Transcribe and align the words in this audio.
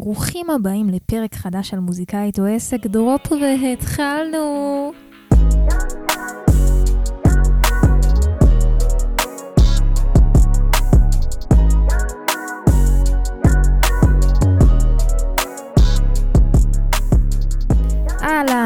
ברוכים 0.00 0.50
הבאים 0.50 0.88
לפרק 0.88 1.34
חדש 1.34 1.74
על 1.74 1.80
מוזיקאית 1.80 2.38
או 2.38 2.46
עסק 2.46 2.86
דרופ 2.86 3.32
והתחלנו! 3.32 4.92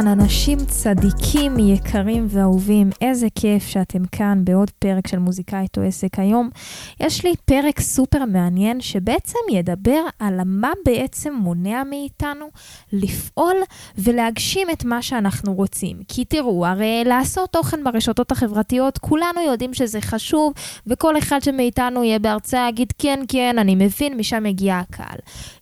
אהלן, 0.07 0.21
אנשים 0.21 0.59
צדיקים 0.59 1.59
יקרים 1.59 2.27
ואהובים, 2.29 2.91
איזה 3.01 3.27
כיף 3.35 3.67
שאתם 3.67 4.07
כאן 4.13 4.45
בעוד 4.45 4.71
פרק 4.71 5.07
של 5.07 5.19
מוזיקאית 5.19 5.79
או 5.79 5.83
עסק 5.83 6.19
היום. 6.19 6.51
יש 7.01 7.25
לי 7.25 7.33
פרק 7.45 7.81
סופר 7.81 8.25
מעניין 8.25 8.81
שבעצם 8.81 9.39
ידבר 9.53 10.05
על 10.19 10.41
מה 10.45 10.71
בעצם 10.85 11.35
מונע 11.35 11.83
מאיתנו 11.85 12.47
לפעול 12.93 13.57
ולהגשים 13.99 14.71
את 14.71 14.85
מה 14.85 15.03
שאנחנו 15.03 15.55
רוצים. 15.55 15.97
כי 16.09 16.25
תראו, 16.25 16.67
הרי 16.67 17.03
לעשות 17.07 17.51
תוכן 17.51 17.85
ברשתות 17.85 18.33
החברתיות, 18.33 18.99
כולנו 18.99 19.41
יודעים 19.47 19.75
שזה 19.75 20.01
חשוב, 20.01 20.53
וכל 20.87 21.19
אחד 21.19 21.43
שמאיתנו 21.43 22.05
יהיה 22.05 22.19
בהרצאה 22.19 22.69
יגיד 22.69 22.93
כן, 22.99 23.21
כן, 23.29 23.57
אני 23.59 23.75
מבין, 23.75 24.17
משם 24.17 24.43
מגיע 24.43 24.79
הקהל. 24.79 25.19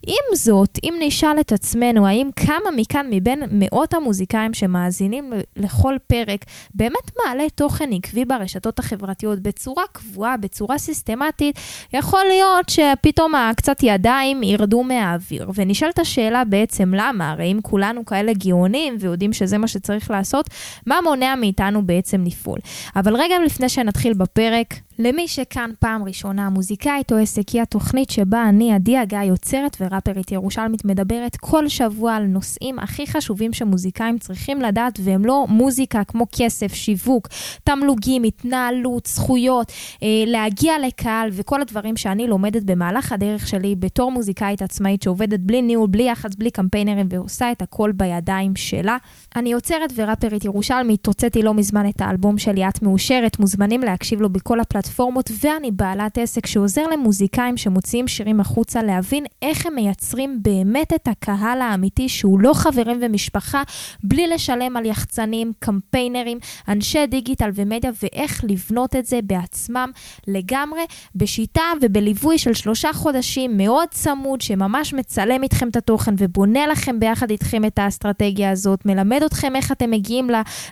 עם 0.07 0.35
זאת, 0.35 0.79
אם 0.83 0.93
נשאל 0.99 1.39
את 1.39 1.51
עצמנו, 1.51 2.07
האם 2.07 2.29
כמה 2.35 2.71
מכאן 2.75 3.07
מבין 3.09 3.43
מאות 3.51 3.93
המוזיקאים 3.93 4.30
שמאזינים 4.53 5.33
לכל 5.55 5.95
פרק 6.07 6.45
באמת 6.75 7.11
מעלה 7.25 7.49
תוכן 7.55 7.89
עקבי 7.93 8.25
ברשתות 8.25 8.79
החברתיות 8.79 9.39
בצורה 9.39 9.83
קבועה, 9.91 10.37
בצורה 10.37 10.77
סיסטמטית, 10.77 11.59
יכול 11.93 12.21
להיות 12.27 12.69
שפתאום 12.69 13.35
הקצת 13.35 13.83
ידיים 13.83 14.43
ירדו 14.43 14.83
מהאוויר. 14.83 15.51
ונשאלת 15.55 15.99
השאלה 15.99 16.43
בעצם 16.45 16.93
למה, 16.95 17.31
הרי 17.31 17.51
אם 17.51 17.59
כולנו 17.61 18.05
כאלה 18.05 18.33
גאונים 18.33 18.97
ויודעים 18.99 19.33
שזה 19.33 19.57
מה 19.57 19.67
שצריך 19.67 20.11
לעשות, 20.11 20.49
מה 20.87 20.99
מונע 21.03 21.35
מאיתנו 21.35 21.85
בעצם 21.85 22.23
לפעול? 22.25 22.59
אבל 22.95 23.15
רגע 23.15 23.35
לפני 23.45 23.69
שנתחיל 23.69 24.13
בפרק, 24.13 24.73
למי 24.99 25.27
שכאן 25.27 25.71
פעם 25.79 26.03
ראשונה, 26.03 26.49
מוזיקאית 26.49 27.11
או 27.11 27.17
עסק 27.17 27.49
היא 27.49 27.61
התוכנית 27.61 28.09
שבה 28.09 28.49
אני, 28.49 28.73
עדי 28.73 28.97
הגיא, 28.97 29.19
יוצרת 29.19 29.77
וראפרית 29.79 30.31
ירושלמית, 30.31 30.85
מדברת 30.85 31.35
כל 31.35 31.67
שבוע 31.67 32.15
על 32.15 32.23
נושאים 32.23 32.79
הכי 32.79 33.07
חשובים 33.07 33.53
שמוזיקאים 33.53 34.10
צריכים 34.17 34.61
לדעת, 34.61 34.99
והם 35.03 35.25
לא 35.25 35.45
מוזיקה 35.49 36.03
כמו 36.03 36.25
כסף, 36.31 36.73
שיווק, 36.73 37.27
תמלוגים, 37.63 38.23
התנהלות, 38.23 39.05
זכויות, 39.05 39.71
אה, 40.03 40.07
להגיע 40.27 40.73
לקהל 40.87 41.29
וכל 41.33 41.61
הדברים 41.61 41.97
שאני 41.97 42.27
לומדת 42.27 42.63
במהלך 42.63 43.11
הדרך 43.11 43.47
שלי 43.47 43.75
בתור 43.75 44.11
מוזיקאית 44.11 44.61
עצמאית 44.61 45.01
שעובדת 45.01 45.39
בלי 45.39 45.61
ניהול, 45.61 45.87
בלי 45.87 46.03
יח"צ, 46.03 46.35
בלי 46.35 46.51
קמפיינרים 46.51 47.07
ועושה 47.09 47.51
את 47.51 47.61
הכל 47.61 47.91
בידיים 47.91 48.55
שלה. 48.55 48.97
אני 49.35 49.51
יוצרת 49.51 49.93
וראפרית 49.95 50.45
ירושלמית, 50.45 51.05
הוצאתי 51.05 51.41
לא 51.41 51.53
מזמן 51.53 51.89
את 51.89 52.01
האלבום 52.01 52.37
שלי, 52.37 52.67
את 52.67 52.81
מאושרת, 52.81 53.39
מוזמנים 53.39 53.81
להקשיב 53.81 54.21
לו 54.21 54.29
בכל 54.29 54.59
הפלטפורמות. 54.59 54.81
פלטפורמות, 54.81 55.31
ואני 55.41 55.71
בעלת 55.71 56.17
עסק 56.17 56.45
שעוזר 56.45 56.87
למוזיקאים 56.87 57.57
שמוציאים 57.57 58.07
שירים 58.07 58.39
החוצה 58.39 58.83
להבין 58.83 59.25
איך 59.41 59.65
הם 59.65 59.75
מייצרים 59.75 60.39
באמת 60.41 60.93
את 60.93 61.07
הקהל 61.07 61.61
האמיתי 61.61 62.09
שהוא 62.09 62.39
לא 62.39 62.53
חברים 62.53 62.99
ומשפחה, 63.01 63.63
בלי 64.03 64.27
לשלם 64.27 64.77
על 64.77 64.85
יחצנים, 64.85 65.51
קמפיינרים, 65.59 66.37
אנשי 66.67 67.07
דיגיטל 67.07 67.49
ומדיה, 67.55 67.91
ואיך 68.03 68.43
לבנות 68.47 68.95
את 68.95 69.05
זה 69.05 69.19
בעצמם 69.23 69.91
לגמרי, 70.27 70.81
בשיטה 71.15 71.61
ובליווי 71.81 72.37
של 72.37 72.53
שלושה 72.53 72.93
חודשים 72.93 73.57
מאוד 73.57 73.87
צמוד, 73.91 74.41
שממש 74.41 74.93
מצלם 74.93 75.43
איתכם 75.43 75.67
את 75.67 75.75
התוכן 75.75 76.13
ובונה 76.17 76.67
לכם 76.67 76.99
ביחד 76.99 77.29
איתכם 77.29 77.65
את 77.65 77.79
האסטרטגיה 77.79 78.51
הזאת, 78.51 78.85
מלמד 78.85 79.23
אתכם 79.23 79.55
איך 79.55 79.71
אתם 79.71 79.91
מגיעים 79.91 80.29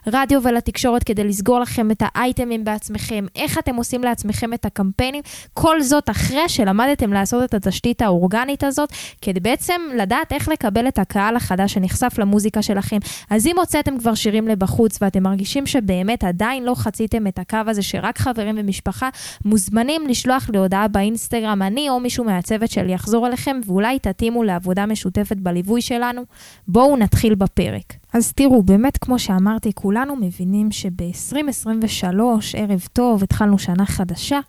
לרדיו 0.07 0.43
ולתקשורת 0.43 1.03
כדי 1.03 1.23
לסגור 1.23 1.59
לכם 1.59 1.91
את 1.91 2.03
האייטמים 2.05 2.63
בעצמכם, 2.63 3.25
איך 3.35 3.57
אתם 3.57 3.75
עושים 3.75 4.03
לעצמכם 4.03 4.53
את 4.53 4.65
הקמפיינים, 4.65 5.21
כל 5.53 5.81
זאת 5.81 6.09
אחרי 6.09 6.49
שלמדתם 6.49 7.13
לעשות 7.13 7.43
את 7.43 7.53
התשתית 7.53 8.01
האורגנית 8.01 8.63
הזאת, 8.63 8.93
כדי 9.21 9.39
בעצם 9.39 9.81
לדעת 9.97 10.33
איך 10.33 10.47
לקבל 10.47 10.87
את 10.87 10.99
הקהל 10.99 11.35
החדש 11.35 11.73
שנחשף 11.73 12.15
למוזיקה 12.17 12.61
שלכם. 12.61 12.97
אז 13.29 13.47
אם 13.47 13.59
הוצאתם 13.59 13.97
כבר 13.97 14.15
שירים 14.15 14.47
לבחוץ 14.47 14.97
ואתם 15.01 15.23
מרגישים 15.23 15.67
שבאמת 15.67 16.23
עדיין 16.23 16.63
לא 16.63 16.75
חציתם 16.75 17.27
את 17.27 17.39
הקו 17.39 17.57
הזה 17.67 17.81
שרק 17.81 18.17
חברים 18.17 18.55
ומשפחה, 18.57 19.09
מוזמנים 19.45 20.07
לשלוח 20.07 20.49
לי 20.49 20.57
הודעה 20.57 20.87
באינסטגרם, 20.87 21.61
אני 21.61 21.89
או 21.89 21.99
מישהו 21.99 22.23
מהצוות 22.23 22.71
שלי 22.71 22.93
יחזור 22.93 23.27
אליכם 23.27 23.59
ואולי 23.65 23.99
תתאימו 23.99 24.43
לעבודה 24.43 24.85
משותפת 24.85 25.37
בליווי 25.37 25.81
שלנו. 25.81 26.21
בואו 26.67 26.97
נתחיל 26.97 27.35
בפרק. 27.35 27.98
אז 28.13 28.33
תראו, 28.33 28.63
באמת, 28.63 28.97
כמו 28.97 29.19
שאמרתי, 29.19 29.71
כולנו 29.75 30.15
מבינים 30.15 30.71
שב-2023, 30.71 32.05
ערב 32.57 32.87
טוב, 32.93 33.23
התחלנו 33.23 33.59
שנה 33.59 33.85
חדשה, 33.85 34.39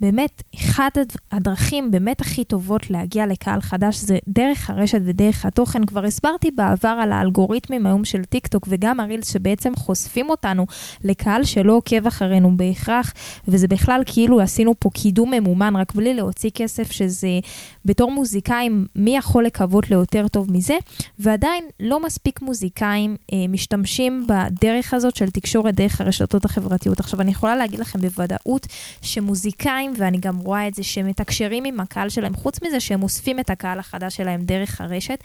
באמת, 0.00 0.42
אחת 0.56 0.98
הדרכים 1.32 1.90
באמת 1.90 2.20
הכי 2.20 2.44
טובות 2.44 2.90
להגיע 2.90 3.26
לקהל 3.26 3.60
חדש 3.60 3.96
זה 3.96 4.18
דרך 4.28 4.70
הרשת 4.70 5.00
ודרך 5.04 5.44
התוכן. 5.44 5.86
כבר 5.86 6.04
הסברתי 6.04 6.50
בעבר 6.50 6.88
על 7.02 7.12
האלגוריתמים 7.12 7.86
היום 7.86 8.04
של 8.04 8.24
טיק 8.24 8.46
טוק 8.46 8.66
וגם 8.70 9.00
הרילס 9.00 9.32
שבעצם 9.32 9.76
חושפים 9.76 10.30
אותנו 10.30 10.66
לקהל 11.04 11.44
שלא 11.44 11.72
עוקב 11.72 12.06
אחרינו 12.06 12.56
בהכרח, 12.56 13.12
וזה 13.48 13.68
בכלל 13.68 14.02
כאילו 14.06 14.40
עשינו 14.40 14.74
פה 14.78 14.90
קידום 14.90 15.30
ממומן 15.30 15.76
רק 15.76 15.94
בלי 15.94 16.14
להוציא 16.14 16.50
כסף, 16.54 16.92
שזה 16.92 17.28
בתור 17.84 18.12
מוזיקאים, 18.12 18.86
מי 18.96 19.16
יכול 19.16 19.44
לקוות 19.44 19.90
ליותר 19.90 20.28
טוב 20.28 20.52
מזה? 20.52 20.76
ועדיין 21.18 21.64
לא 21.80 22.02
מספיק 22.02 22.42
מוזיקאים 22.42 23.09
אה, 23.32 23.38
משתמשים 23.48 24.26
בדרך 24.26 24.94
הזאת 24.94 25.16
של 25.16 25.30
תקשורת 25.30 25.74
דרך 25.74 26.00
הרשתות 26.00 26.44
החברתיות. 26.44 27.00
עכשיו, 27.00 27.20
אני 27.20 27.30
יכולה 27.30 27.56
להגיד 27.56 27.80
לכם 27.80 28.00
בוודאות 28.00 28.66
שמוזיקאים 29.02 29.60
מוזיקאים, 29.60 29.92
ואני 29.96 30.18
גם 30.18 30.36
רואה 30.38 30.68
את 30.68 30.74
זה 30.74 30.82
שהם 30.82 31.06
מתקשרים 31.06 31.64
עם 31.64 31.80
הקהל 31.80 32.08
שלהם, 32.08 32.34
חוץ 32.34 32.62
מזה 32.62 32.80
שהם 32.80 33.02
אוספים 33.02 33.40
את 33.40 33.50
הקהל 33.50 33.78
החדש 33.78 34.16
שלהם 34.16 34.40
דרך 34.42 34.80
הרשת, 34.80 35.18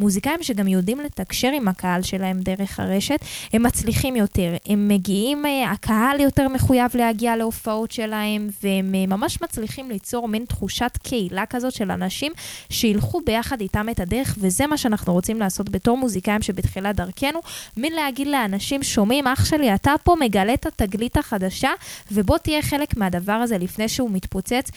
מוזיקאים 0.00 0.42
שגם 0.42 0.68
יודעים 0.68 1.00
לתקשר 1.00 1.52
עם 1.52 1.68
הקהל 1.68 2.02
שלהם 2.02 2.40
דרך 2.40 2.80
הרשת, 2.80 3.20
הם 3.52 3.62
מצליחים 3.62 4.16
יותר, 4.16 4.56
הם 4.66 4.88
מגיעים, 4.88 5.46
אה, 5.46 5.70
הקהל 5.70 6.20
יותר 6.20 6.48
מחויב 6.48 6.90
להגיע 6.94 7.36
להופעות 7.36 7.90
שלהם, 7.90 8.50
והם 8.62 8.94
אה, 8.94 9.06
ממש 9.06 9.42
מצליחים 9.42 9.90
ליצור 9.90 10.28
מין 10.28 10.44
תחושת 10.44 10.98
קהילה 11.02 11.46
כזאת 11.46 11.72
של 11.72 11.90
אנשים 11.90 12.32
שילכו 12.70 13.20
ביחד 13.26 13.60
איתם 13.60 13.88
את 13.88 14.00
הדרך, 14.00 14.36
וזה 14.38 14.66
מה 14.66 14.76
שאנחנו 14.76 15.12
רוצים 15.12 15.40
לעשות 15.40 15.70
בתור 15.70 15.96
מוזיקאים 15.96 16.42
שבתחילת 16.42 16.96
דרכנו, 16.96 17.31
מין 17.76 17.92
להגיד 17.92 18.26
לאנשים, 18.26 18.82
שומעים, 18.82 19.26
אח 19.26 19.44
שלי, 19.44 19.74
אתה 19.74 19.94
פה 20.04 20.16
מגלה 20.20 20.54
את 20.54 20.66
התגלית 20.66 21.16
החדשה, 21.16 21.70
ובוא 22.12 22.38
תהיה 22.38 22.62
חלק 22.62 22.96
מהדבר 22.96 23.32
הזה 23.32 23.58
לפני 23.58 23.88
שהוא 23.88 24.10
מתפוצץ. 24.10 24.70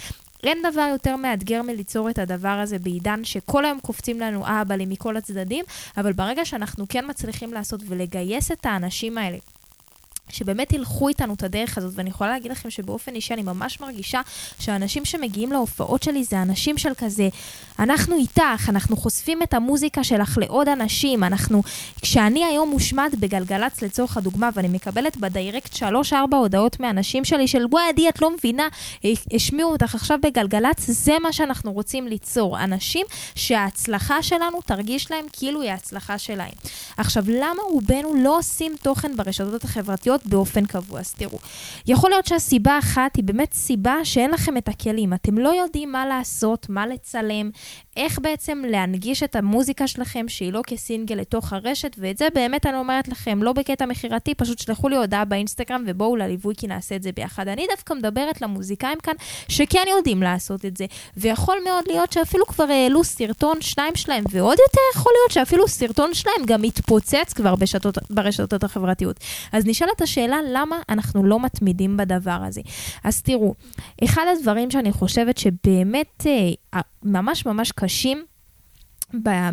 אין 0.43 0.57
דבר 0.71 0.87
יותר 0.91 1.15
מאתגר 1.15 1.61
מליצור 1.61 2.09
את 2.09 2.19
הדבר 2.19 2.47
הזה 2.47 2.79
בעידן 2.79 3.23
שכל 3.23 3.65
היום 3.65 3.79
קופצים 3.79 4.19
לנו 4.19 4.45
אהבלים 4.45 4.89
מכל 4.89 5.17
הצדדים, 5.17 5.65
אבל 5.97 6.13
ברגע 6.13 6.45
שאנחנו 6.45 6.85
כן 6.89 7.05
מצליחים 7.09 7.53
לעשות 7.53 7.81
ולגייס 7.87 8.51
את 8.51 8.65
האנשים 8.65 9.17
האלה 9.17 9.37
שבאמת 10.29 10.73
ילכו 10.73 11.07
איתנו 11.07 11.33
את 11.33 11.43
הדרך 11.43 11.77
הזאת, 11.77 11.93
ואני 11.95 12.09
יכולה 12.09 12.29
להגיד 12.29 12.51
לכם 12.51 12.69
שבאופן 12.69 13.15
אישי 13.15 13.33
אני 13.33 13.43
ממש 13.43 13.79
מרגישה 13.79 14.21
שהאנשים 14.59 15.05
שמגיעים 15.05 15.51
להופעות 15.51 16.03
שלי 16.03 16.23
זה 16.23 16.41
אנשים 16.41 16.77
של 16.77 16.93
כזה, 16.97 17.29
אנחנו 17.79 18.15
איתך, 18.15 18.69
אנחנו 18.69 18.97
חושפים 18.97 19.43
את 19.43 19.53
המוזיקה 19.53 20.03
שלך 20.03 20.37
לעוד 20.41 20.69
אנשים, 20.69 21.23
אנחנו, 21.23 21.63
כשאני 22.01 22.45
היום 22.45 22.69
מושמעת 22.69 23.15
בגלגלצ 23.15 23.81
לצורך 23.81 24.17
הדוגמה, 24.17 24.49
ואני 24.53 24.67
מקבלת 24.67 25.17
בדיירקט 25.17 25.75
שלוש-ארבע 25.75 26.37
הודעות 26.37 26.79
מאנשים 26.79 27.25
שלי 27.25 27.47
של 27.47 27.65
וואי 27.71 27.83
עדי, 27.89 28.09
את 28.09 28.21
לא 28.21 28.31
מבינה, 28.31 28.67
השמיעו 29.33 29.71
אותך 29.71 29.95
עכשיו 29.95 30.19
בגלגלצ, 30.23 30.79
זה 30.79 31.13
מה 31.21 31.33
שאנחנו 31.33 31.73
רוצים 31.73 32.07
ליצור, 32.07 32.63
אנשים 32.63 33.05
שההצלחה 33.35 34.23
שלנו 34.23 34.61
תרגיש 34.65 35.11
להם 35.11 35.25
כאילו 35.33 35.61
היא 35.61 35.71
ההצלחה 35.71 36.17
שלהם. 36.17 36.53
עכשיו, 36.97 37.23
למה 37.27 37.61
רובנו 37.69 38.15
לא 38.15 38.37
עושים 38.37 38.75
תוכן 38.81 39.15
ברשתות 39.15 39.63
החברתיות? 39.63 40.14
להיות 40.15 40.25
באופן 40.25 40.65
קבוע. 40.65 40.99
אז 40.99 41.13
תראו, 41.13 41.37
יכול 41.87 42.09
להיות 42.09 42.25
שהסיבה 42.25 42.79
אחת 42.79 43.15
היא 43.15 43.23
באמת 43.23 43.53
סיבה 43.53 43.95
שאין 44.03 44.31
לכם 44.31 44.57
את 44.57 44.67
הכלים. 44.67 45.13
אתם 45.13 45.37
לא 45.37 45.49
יודעים 45.49 45.91
מה 45.91 46.05
לעשות, 46.05 46.69
מה 46.69 46.87
לצלם, 46.87 47.49
איך 47.97 48.19
בעצם 48.19 48.63
להנגיש 48.67 49.23
את 49.23 49.35
המוזיקה 49.35 49.87
שלכם 49.87 50.25
שהיא 50.27 50.53
לא 50.53 50.61
כסינגל 50.67 51.15
לתוך 51.15 51.53
הרשת, 51.53 51.95
ואת 51.97 52.17
זה 52.17 52.27
באמת 52.33 52.65
אני 52.65 52.77
אומרת 52.77 53.07
לכם, 53.07 53.43
לא 53.43 53.53
בקטע 53.53 53.85
מכירתי, 53.85 54.35
פשוט 54.35 54.59
שלחו 54.59 54.89
לי 54.89 54.95
הודעה 54.95 55.25
באינסטגרם 55.25 55.83
ובואו 55.87 56.15
לליווי 56.15 56.55
כי 56.57 56.67
נעשה 56.67 56.95
את 56.95 57.03
זה 57.03 57.11
ביחד. 57.11 57.47
אני 57.47 57.65
דווקא 57.71 57.93
מדברת 57.93 58.41
למוזיקאים 58.41 58.97
כאן 59.03 59.13
שכן 59.49 59.83
יודעים 59.97 60.23
לעשות 60.23 60.65
את 60.65 60.77
זה, 60.77 60.85
ויכול 61.17 61.57
מאוד 61.65 61.83
להיות 61.87 62.11
שאפילו 62.11 62.45
כבר 62.45 62.63
העלו 62.63 63.03
סרטון 63.03 63.61
שניים 63.61 63.95
שלהם, 63.95 64.23
ועוד 64.31 64.57
יותר 64.59 64.99
יכול 64.99 65.11
להיות 65.15 65.31
שאפילו 65.31 65.67
סרטון 65.67 66.13
שלהם 66.13 66.45
גם 66.45 66.61
מתפוצץ 66.61 67.33
כבר 67.35 67.55
בשתות, 67.55 67.97
ברשתות 68.09 68.63
החברתיות. 68.63 69.19
אז 69.51 69.65
נשאלת 69.65 70.01
השאלה 70.05 70.37
למה 70.53 70.75
אנחנו 70.89 71.23
לא 71.23 71.39
מתמידים 71.39 71.97
בדבר 71.97 72.39
הזה. 72.47 72.61
אז 73.03 73.21
תראו, 73.21 73.53
אחד 74.03 74.25
הדברים 74.37 74.71
שאני 74.71 74.91
חושבת 74.91 75.37
שבאמת 75.37 76.25
אה, 76.27 76.81
ממש 77.03 77.45
ממש 77.45 77.71
קשים, 77.71 78.23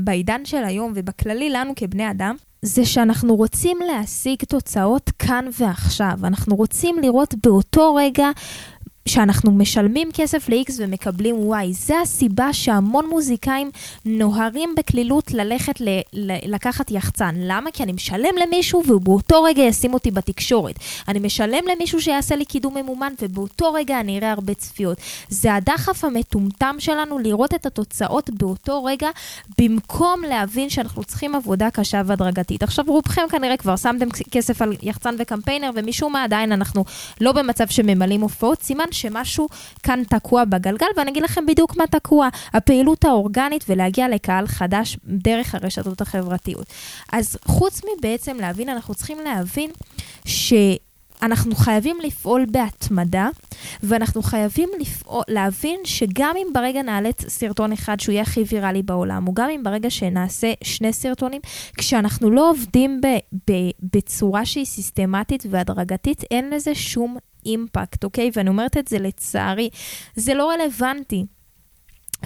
בעידן 0.00 0.44
של 0.44 0.64
היום 0.64 0.92
ובכללי 0.94 1.50
לנו 1.50 1.72
כבני 1.76 2.10
אדם, 2.10 2.36
זה 2.62 2.84
שאנחנו 2.84 3.36
רוצים 3.36 3.78
להשיג 3.86 4.38
תוצאות 4.48 5.10
כאן 5.18 5.44
ועכשיו. 5.58 6.18
אנחנו 6.24 6.56
רוצים 6.56 6.96
לראות 7.02 7.34
באותו 7.46 7.94
רגע 7.94 8.30
שאנחנו 9.08 9.52
משלמים 9.52 10.08
כסף 10.14 10.48
ל-X 10.48 10.72
ומקבלים 10.78 11.52
Y. 11.52 11.66
זה 11.70 12.00
הסיבה 12.00 12.52
שהמון 12.52 13.06
מוזיקאים 13.06 13.70
נוהרים 14.04 14.74
בקלילות 14.76 15.30
ללכת 15.34 15.80
ל- 15.80 16.00
ל- 16.12 16.54
לקחת 16.54 16.90
יחצן. 16.90 17.34
למה? 17.38 17.70
כי 17.70 17.82
אני 17.82 17.92
משלם 17.92 18.34
למישהו 18.46 18.82
והוא 18.86 19.00
באותו 19.00 19.42
רגע 19.42 19.62
ישים 19.62 19.94
אותי 19.94 20.10
בתקשורת. 20.10 20.74
אני 21.08 21.18
משלם 21.18 21.64
למישהו 21.74 22.02
שיעשה 22.02 22.36
לי 22.36 22.44
קידום 22.44 22.76
ממומן 22.76 23.12
ובאותו 23.22 23.72
רגע 23.72 24.00
אני 24.00 24.18
אראה 24.18 24.32
הרבה 24.32 24.54
צפיות. 24.54 24.98
זה 25.28 25.54
הדחף 25.54 26.04
המטומטם 26.04 26.76
שלנו 26.78 27.18
לראות 27.18 27.54
את 27.54 27.66
התוצאות 27.66 28.30
באותו 28.30 28.84
רגע, 28.84 29.08
במקום 29.58 30.22
להבין 30.28 30.70
שאנחנו 30.70 31.04
צריכים 31.04 31.34
עבודה 31.34 31.70
קשה 31.70 32.02
והדרגתית. 32.06 32.62
עכשיו 32.62 32.84
רובכם 32.88 33.22
כנראה 33.30 33.56
כבר 33.56 33.76
שמתם 33.76 34.06
כסף 34.30 34.62
על 34.62 34.76
יחצן 34.82 35.14
וקמפיינר 35.18 35.70
ומשום 35.74 36.12
מה 36.12 36.24
עדיין 36.24 36.52
אנחנו 36.52 36.84
לא 37.20 37.32
במצב 37.32 37.68
שממלאים 37.68 38.20
הופעות. 38.20 38.62
סימן 38.62 38.91
שמשהו 38.92 39.48
כאן 39.82 40.02
תקוע 40.08 40.44
בגלגל, 40.44 40.86
ואני 40.96 41.10
אגיד 41.10 41.22
לכם 41.22 41.46
בדיוק 41.46 41.76
מה 41.76 41.86
תקוע. 41.86 42.28
הפעילות 42.52 43.04
האורגנית 43.04 43.64
ולהגיע 43.68 44.08
לקהל 44.08 44.46
חדש 44.46 44.98
דרך 45.04 45.54
הרשתות 45.54 46.00
החברתיות. 46.00 46.66
אז 47.12 47.38
חוץ 47.44 47.80
מבעצם 47.98 48.36
להבין, 48.36 48.68
אנחנו 48.68 48.94
צריכים 48.94 49.18
להבין 49.24 49.70
ש... 50.24 50.52
אנחנו 51.22 51.54
חייבים 51.54 51.98
לפעול 52.04 52.46
בהתמדה, 52.50 53.28
ואנחנו 53.82 54.22
חייבים 54.22 54.68
לפעול, 54.80 55.22
להבין 55.28 55.80
שגם 55.84 56.34
אם 56.36 56.46
ברגע 56.52 56.82
נעלה 56.82 57.10
סרטון 57.28 57.72
אחד 57.72 58.00
שהוא 58.00 58.12
יהיה 58.12 58.22
הכי 58.22 58.44
ויראלי 58.48 58.82
בעולם, 58.82 59.28
או 59.28 59.34
גם 59.34 59.50
אם 59.50 59.62
ברגע 59.62 59.90
שנעשה 59.90 60.52
שני 60.64 60.92
סרטונים, 60.92 61.40
כשאנחנו 61.78 62.30
לא 62.30 62.50
עובדים 62.50 63.00
ב, 63.00 63.06
ב, 63.50 63.52
בצורה 63.96 64.44
שהיא 64.46 64.64
סיסטמטית 64.64 65.46
והדרגתית, 65.50 66.22
אין 66.30 66.50
לזה 66.50 66.74
שום 66.74 67.16
אימפקט, 67.46 68.04
אוקיי? 68.04 68.30
ואני 68.36 68.48
אומרת 68.48 68.76
את 68.76 68.88
זה 68.88 68.98
לצערי, 68.98 69.70
זה 70.16 70.34
לא 70.34 70.50
רלוונטי. 70.50 71.26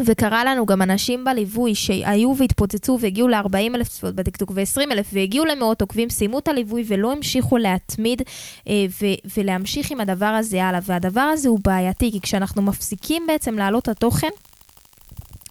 וקרה 0.05 0.45
לנו 0.45 0.67
גם 0.67 0.83
אנשים 0.83 1.25
בליווי 1.25 1.75
שהיו 1.75 2.35
והתפוצצו 2.37 2.99
והגיעו 3.01 3.29
ל-40 3.29 3.75
אלף 3.75 3.89
צפיות 3.89 4.15
בטיקטוק 4.15 4.51
ו-20 4.55 4.93
אלף 4.93 5.11
והגיעו 5.13 5.45
למאות 5.45 5.81
עוקבים, 5.81 6.11
סיימו 6.11 6.39
את 6.39 6.49
הליווי 6.49 6.85
ולא 6.87 7.13
המשיכו 7.13 7.57
להתמיד 7.57 8.23
אה, 8.69 8.87
ו- 9.03 9.29
ולהמשיך 9.37 9.91
עם 9.91 10.01
הדבר 10.01 10.27
הזה 10.27 10.65
הלאה. 10.65 10.81
והדבר 10.83 11.21
הזה 11.21 11.49
הוא 11.49 11.61
בעייתי, 11.65 12.13
כי 12.13 12.21
כשאנחנו 12.21 12.63
מפסיקים 12.63 13.27
בעצם 13.27 13.55
להעלות 13.55 13.83
את 13.83 13.89
התוכן, 13.89 14.29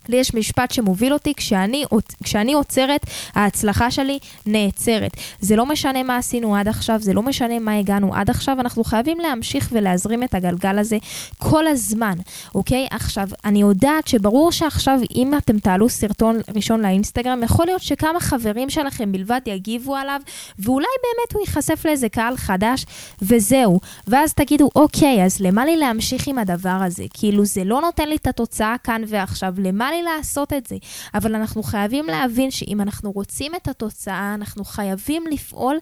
לי 0.09 0.17
יש 0.17 0.33
משפט 0.33 0.71
שמוביל 0.71 1.13
אותי, 1.13 1.33
כשאני, 1.33 1.85
כשאני 2.23 2.53
עוצרת, 2.53 3.05
ההצלחה 3.33 3.91
שלי 3.91 4.19
נעצרת. 4.45 5.11
זה 5.39 5.55
לא 5.55 5.65
משנה 5.65 6.03
מה 6.03 6.17
עשינו 6.17 6.55
עד 6.55 6.67
עכשיו, 6.67 6.99
זה 7.01 7.13
לא 7.13 7.21
משנה 7.21 7.59
מה 7.59 7.77
הגענו 7.77 8.15
עד 8.15 8.29
עכשיו, 8.29 8.59
אנחנו 8.59 8.83
חייבים 8.83 9.19
להמשיך 9.19 9.69
ולהזרים 9.71 10.23
את 10.23 10.33
הגלגל 10.35 10.79
הזה 10.79 10.97
כל 11.37 11.67
הזמן, 11.67 12.17
אוקיי? 12.55 12.87
עכשיו, 12.91 13.27
אני 13.45 13.61
יודעת 13.61 14.07
שברור 14.07 14.51
שעכשיו, 14.51 14.99
אם 15.15 15.37
אתם 15.37 15.59
תעלו 15.59 15.89
סרטון 15.89 16.39
ראשון 16.55 16.81
לאינסטגרם, 16.81 17.43
יכול 17.43 17.65
להיות 17.65 17.81
שכמה 17.81 18.19
חברים 18.19 18.69
שלכם 18.69 19.11
בלבד 19.11 19.41
יגיבו 19.45 19.95
עליו, 19.95 20.21
ואולי 20.59 20.87
באמת 21.03 21.33
הוא 21.33 21.41
ייחשף 21.41 21.85
לאיזה 21.85 22.09
קהל 22.09 22.37
חדש, 22.37 22.85
וזהו. 23.21 23.79
ואז 24.07 24.33
תגידו, 24.33 24.69
אוקיי, 24.75 25.25
אז 25.25 25.39
למה 25.39 25.65
לי 25.65 25.77
להמשיך 25.77 26.27
עם 26.27 26.37
הדבר 26.37 26.69
הזה? 26.69 27.03
כאילו, 27.13 27.45
זה 27.45 27.63
לא 27.63 27.81
נותן 27.81 28.09
לי 28.09 28.15
את 28.15 28.27
התוצאה 28.27 28.75
כאן 28.83 29.01
ועכשיו, 29.07 29.53
למה 29.57 29.91
לי 29.95 30.03
לעשות 30.03 30.53
את 30.53 30.67
זה. 30.67 30.75
אבל 31.13 31.35
אנחנו 31.35 31.63
חייבים 31.63 32.05
להבין 32.05 32.51
שאם 32.51 32.81
אנחנו 32.81 33.11
רוצים 33.11 33.55
את 33.55 33.67
התוצאה, 33.67 34.33
אנחנו 34.33 34.65
חייבים 34.65 35.23
לפעול 35.31 35.77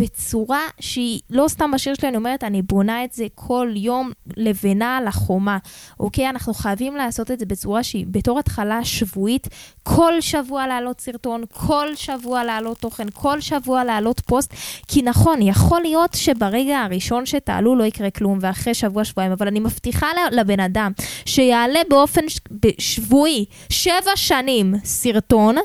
בצורה 0.00 0.60
שהיא 0.80 1.20
לא 1.30 1.48
סתם 1.48 1.70
בשיר 1.70 1.94
שלי, 1.94 2.08
אני 2.08 2.16
אומרת, 2.16 2.44
אני 2.44 2.62
בונה 2.62 3.04
את 3.04 3.12
זה 3.12 3.26
כל 3.34 3.72
יום 3.76 4.10
לבנה 4.36 4.96
על 4.96 5.06
החומה, 5.06 5.58
אוקיי? 6.00 6.28
אנחנו 6.28 6.54
חייבים 6.54 6.96
לעשות 6.96 7.30
את 7.30 7.38
זה 7.38 7.46
בצורה 7.46 7.82
שהיא 7.82 8.06
בתור 8.10 8.38
התחלה 8.38 8.84
שבועית, 8.84 9.48
כל 9.82 10.20
שבוע 10.20 10.66
להעלות 10.66 11.00
סרטון, 11.00 11.44
כל 11.52 11.88
שבוע 11.94 12.44
להעלות 12.44 12.78
תוכן, 12.78 13.06
כל 13.12 13.40
שבוע 13.40 13.84
להעלות 13.84 14.20
פוסט, 14.20 14.54
כי 14.88 15.02
נכון, 15.02 15.42
יכול 15.42 15.80
להיות 15.80 16.14
שברגע 16.14 16.78
הראשון 16.78 17.26
שתעלו 17.26 17.76
לא 17.76 17.84
יקרה 17.84 18.10
כלום, 18.10 18.38
ואחרי 18.40 18.74
שבוע-שבועיים, 18.74 19.32
אבל 19.32 19.46
אני 19.46 19.60
מבטיחה 19.60 20.06
לבן 20.32 20.60
אדם 20.60 20.92
שיעלה 21.26 21.80
באופן 21.90 22.20
שבועי 22.78 23.44
שבע 23.68 24.16
שנים 24.16 24.74
סרטון, 24.84 25.56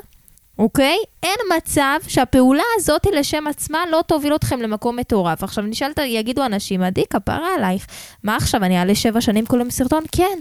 אוקיי? 0.58 0.96
אין 1.22 1.38
מצב 1.56 1.98
שהפעולה 2.08 2.62
הזאת 2.76 3.06
לשם 3.12 3.46
עצמה 3.46 3.78
לא 3.90 4.02
תוביל 4.06 4.34
אתכם 4.34 4.62
למקום 4.62 4.96
מטורף. 4.96 5.42
עכשיו 5.42 5.64
נשאלת, 5.64 5.98
יגידו 6.04 6.44
אנשים, 6.46 6.82
עדי, 6.82 7.04
כפרה 7.10 7.54
עלייך, 7.56 7.86
מה 8.22 8.36
עכשיו, 8.36 8.64
אני 8.64 8.78
אעלה 8.78 8.94
שבע 8.94 9.20
שנים 9.20 9.46
כל 9.46 9.58
יום 9.58 9.70
סרטון? 9.70 10.04
כן. 10.12 10.38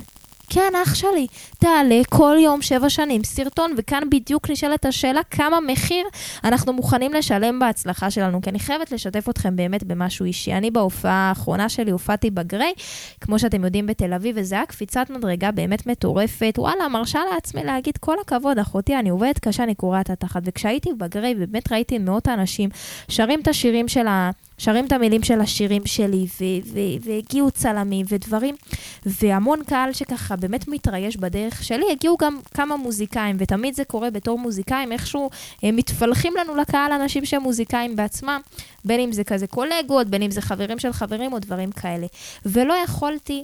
כן, 0.50 0.74
אח 0.84 0.96
שלי, 0.96 1.28
תעלה 1.58 2.02
כל 2.10 2.36
יום 2.40 2.62
שבע 2.62 2.90
שנים 2.90 3.24
סרטון, 3.24 3.74
וכאן 3.78 4.04
בדיוק 4.12 4.50
נשאלת 4.50 4.86
השאלה 4.86 5.22
כמה 5.32 5.60
מחיר 5.60 6.06
אנחנו 6.44 6.74
מוכנים 6.74 7.14
לשלם 7.14 7.60
בהצלחה 7.60 8.12
שלנו, 8.12 8.42
כי 8.42 8.50
אני 8.50 8.60
חייבת 8.60 8.92
לשתף 8.92 9.30
אתכם 9.30 9.56
באמת 9.56 9.84
במשהו 9.84 10.26
אישי. 10.26 10.54
אני 10.54 10.72
בהופעה 10.72 11.30
האחרונה 11.30 11.70
שלי 11.70 11.92
הופעתי 11.92 12.30
בגריי, 12.32 12.74
כמו 13.22 13.40
שאתם 13.40 13.64
יודעים, 13.64 13.88
בתל 13.88 14.14
אביב, 14.14 14.36
וזה 14.40 14.56
היה 14.56 14.66
קפיצת 14.66 15.10
מדרגה 15.10 15.52
באמת 15.52 15.88
מטורפת. 15.88 16.54
וואלה, 16.58 16.88
מרשה 16.88 17.20
לעצמי 17.34 17.64
להגיד, 17.64 17.98
כל 17.98 18.16
הכבוד, 18.22 18.60
אחותי, 18.60 18.96
אני 18.96 19.10
עובדת 19.10 19.40
קשה, 19.40 19.64
אני 19.64 19.76
קורעת 19.76 20.10
התחת. 20.10 20.42
וכשהייתי 20.46 20.90
בגריי, 20.98 21.36
באמת 21.36 21.72
ראיתי 21.72 21.98
מאות 21.98 22.28
האנשים 22.28 22.70
שרים 23.08 23.40
את 23.42 23.48
השירים 23.48 23.88
של 23.88 24.08
ה... 24.08 24.32
שרים 24.60 24.86
את 24.86 24.92
המילים 24.92 25.24
של 25.24 25.42
השירים 25.42 25.86
שלי, 25.86 26.28
והגיעו 27.02 27.52
צלמים 27.52 28.06
ודברים, 28.10 28.56
והמון 29.06 29.64
קהל 29.64 29.94
שככה 29.94 30.36
באמת 30.40 30.68
מתרייש 30.68 31.18
בדרך 31.18 31.64
שלי, 31.64 31.86
הגיעו 31.92 32.18
גם 32.18 32.40
כמה 32.54 32.78
מוזיקאים, 32.78 33.36
ותמיד 33.40 33.74
זה 33.74 33.84
קורה 33.84 34.10
בתור 34.10 34.40
מוזיקאים, 34.40 34.92
איכשהו 34.92 35.30
הם 35.64 35.76
מתפלחים 35.76 36.34
לנו 36.40 36.56
לקהל 36.56 36.92
אנשים 36.92 37.26
שהם 37.26 37.42
מוזיקאים 37.42 37.96
בעצמם, 37.96 38.42
בין 38.86 39.00
אם 39.00 39.12
זה 39.12 39.24
כזה 39.24 39.48
קולגות, 39.48 40.08
בין 40.08 40.22
אם 40.22 40.32
זה 40.32 40.42
חברים 40.42 40.80
של 40.80 40.94
חברים 40.94 41.34
או 41.34 41.40
דברים 41.40 41.72
כאלה. 41.72 42.08
ולא 42.46 42.74
יכולתי 42.84 43.44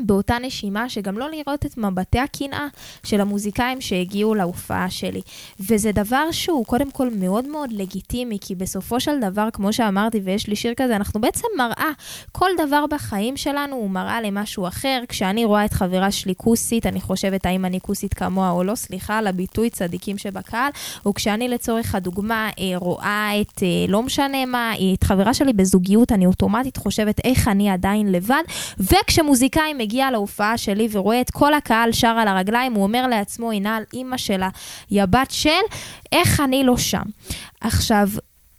באותה 0.00 0.36
נשימה, 0.42 0.88
שגם 0.88 1.18
לא 1.18 1.30
לראות 1.30 1.66
את 1.66 1.78
מבטי 1.78 2.18
הקנאה 2.18 2.66
של 3.04 3.20
המוזיקאים 3.20 3.80
שהגיעו 3.80 4.34
להופעה 4.34 4.90
שלי. 4.90 5.20
וזה 5.60 5.92
דבר 5.92 6.30
שהוא 6.30 6.66
קודם 6.66 6.90
כל 6.90 7.08
מאוד 7.10 7.48
מאוד 7.48 7.72
לגיטימי, 7.72 8.38
כי 8.40 8.54
בסופו 8.54 9.00
של 9.00 9.20
דבר, 9.20 9.48
כמו 9.52 9.72
שאמרתי, 9.72 10.20
ויש 10.24 10.46
לי 10.46 10.56
שיר 10.56 10.74
כזה, 10.76 10.96
אנחנו 10.96 11.20
בעצם 11.20 11.46
מראה. 11.58 11.90
כל 12.32 12.50
דבר 12.58 12.84
בחיים 12.90 13.36
שלנו 13.36 13.76
הוא 13.76 13.90
מראה 13.90 14.20
למשהו 14.20 14.68
אחר. 14.68 15.02
כשאני 15.08 15.44
רואה 15.44 15.64
את 15.64 15.72
חברה 15.72 16.10
שלי 16.10 16.34
כוסית, 16.36 16.86
אני 16.86 17.00
חושבת 17.00 17.46
האם 17.46 17.64
אני 17.64 17.80
כוסית 17.80 18.14
כמוה 18.14 18.50
או 18.50 18.64
לא, 18.64 18.74
סליחה 18.74 19.18
על 19.18 19.26
הביטוי 19.26 19.70
צדיקים 19.70 20.18
שבקהל, 20.18 20.70
או 21.06 21.14
כשאני 21.14 21.48
לצורך 21.48 21.94
הדוגמה 21.94 22.50
אה, 22.58 22.72
רואה 22.76 23.30
את, 23.40 23.62
אה, 23.62 23.68
לא 23.88 24.02
משנה 24.02 24.46
מה, 24.46 24.72
את 24.94 25.04
חברה 25.04 25.34
שלי 25.34 25.52
בזוגיות, 25.52 26.12
אני 26.12 26.26
אוטומטית 26.26 26.76
חושבת 26.76 27.20
איך 27.24 27.48
אני 27.48 27.70
עדיין 27.70 28.12
לבד, 28.12 28.42
וכשמוזיקאים 28.80 29.78
מגיע 29.88 30.10
להופעה 30.10 30.58
שלי 30.58 30.88
ורואה 30.92 31.20
את 31.20 31.30
כל 31.30 31.54
הקהל 31.54 31.92
שר 31.92 32.08
על 32.08 32.28
הרגליים, 32.28 32.72
הוא 32.72 32.82
אומר 32.82 33.06
לעצמו, 33.06 33.52
הנה 33.52 33.76
על 33.76 33.82
אימא 33.92 34.16
שלה, 34.16 34.48
יא 34.90 35.04
בת 35.04 35.30
של, 35.30 35.50
איך 36.12 36.40
אני 36.40 36.64
לא 36.64 36.76
שם. 36.76 37.02
עכשיו, 37.60 38.08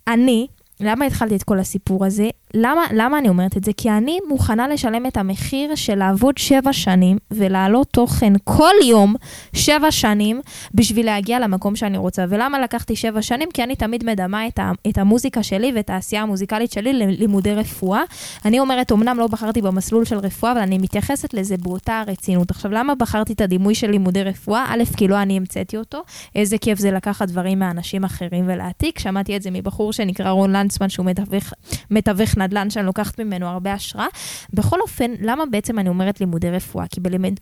אני, 0.07 0.47
למה 0.79 1.05
התחלתי 1.05 1.35
את 1.35 1.43
כל 1.43 1.59
הסיפור 1.59 2.05
הזה? 2.05 2.29
למה, 2.53 2.81
למה 2.93 3.17
אני 3.17 3.29
אומרת 3.29 3.57
את 3.57 3.63
זה? 3.63 3.71
כי 3.77 3.89
אני 3.89 4.17
מוכנה 4.27 4.67
לשלם 4.67 5.05
את 5.05 5.17
המחיר 5.17 5.75
של 5.75 5.95
לעבוד 5.95 6.37
שבע 6.37 6.73
שנים 6.73 7.17
ולהעלות 7.31 7.87
תוכן 7.91 8.33
כל 8.43 8.73
יום 8.85 9.15
שבע 9.53 9.91
שנים 9.91 10.41
בשביל 10.73 11.05
להגיע 11.05 11.39
למקום 11.39 11.75
שאני 11.75 11.97
רוצה. 11.97 12.25
ולמה 12.29 12.59
לקחתי 12.59 12.95
שבע 12.95 13.21
שנים? 13.21 13.49
כי 13.53 13.63
אני 13.63 13.75
תמיד 13.75 14.05
מדמה 14.05 14.47
את, 14.47 14.59
ה, 14.59 14.71
את 14.89 14.97
המוזיקה 14.97 15.43
שלי 15.43 15.71
ואת 15.75 15.89
העשייה 15.89 16.21
המוזיקלית 16.21 16.71
שלי 16.71 16.93
ללימודי 16.93 17.53
רפואה. 17.53 18.01
אני 18.45 18.59
אומרת, 18.59 18.91
אמנם 18.91 19.17
לא 19.17 19.27
בחרתי 19.27 19.61
במסלול 19.61 20.05
של 20.05 20.17
רפואה, 20.17 20.51
אבל 20.51 20.61
אני 20.61 20.77
מתייחסת 20.77 21.33
לזה 21.33 21.57
באותה 21.57 21.99
הרצינות. 21.99 22.51
עכשיו, 22.51 22.71
למה 22.71 22.95
בחרתי 22.95 23.33
את 23.33 23.41
הדימוי 23.41 23.75
של 23.75 23.89
לימודי 23.89 24.23
רפואה? 24.23 24.65
א', 24.69 24.83
כי 24.97 25.07
לא 25.07 25.21
אני 25.21 25.37
המצאתי 25.37 25.77
אותו. 25.77 26.01
איזה 26.35 26.57
כיף 26.57 26.79
זה 26.79 26.91
לקחת 26.91 27.27
דברים 27.27 27.59
מאנשים 27.59 28.03
אחרים 28.03 28.45
ולהעתיק. 28.47 28.99
שמעתי 28.99 29.35
את 29.35 29.41
זה 29.41 29.51
מבחור 29.51 29.93
שנקרא 29.93 30.29
רון 30.29 30.51
לנצמן, 30.51 30.89
שהוא 30.89 31.05
מתווך, 31.05 31.53
מתווך 31.91 32.38
נדל"ן 32.41 32.69
שאני 32.69 32.85
לוקחת 32.85 33.19
ממנו 33.19 33.47
הרבה 33.47 33.73
השראה. 33.73 34.07
בכל 34.53 34.81
אופן, 34.81 35.11
למה 35.21 35.45
בעצם 35.45 35.79
אני 35.79 35.89
אומרת 35.89 36.19
לימודי 36.19 36.49
רפואה? 36.49 36.87
כי 36.87 37.01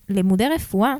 בלימודי 0.09 0.47
רפואה, 0.55 0.95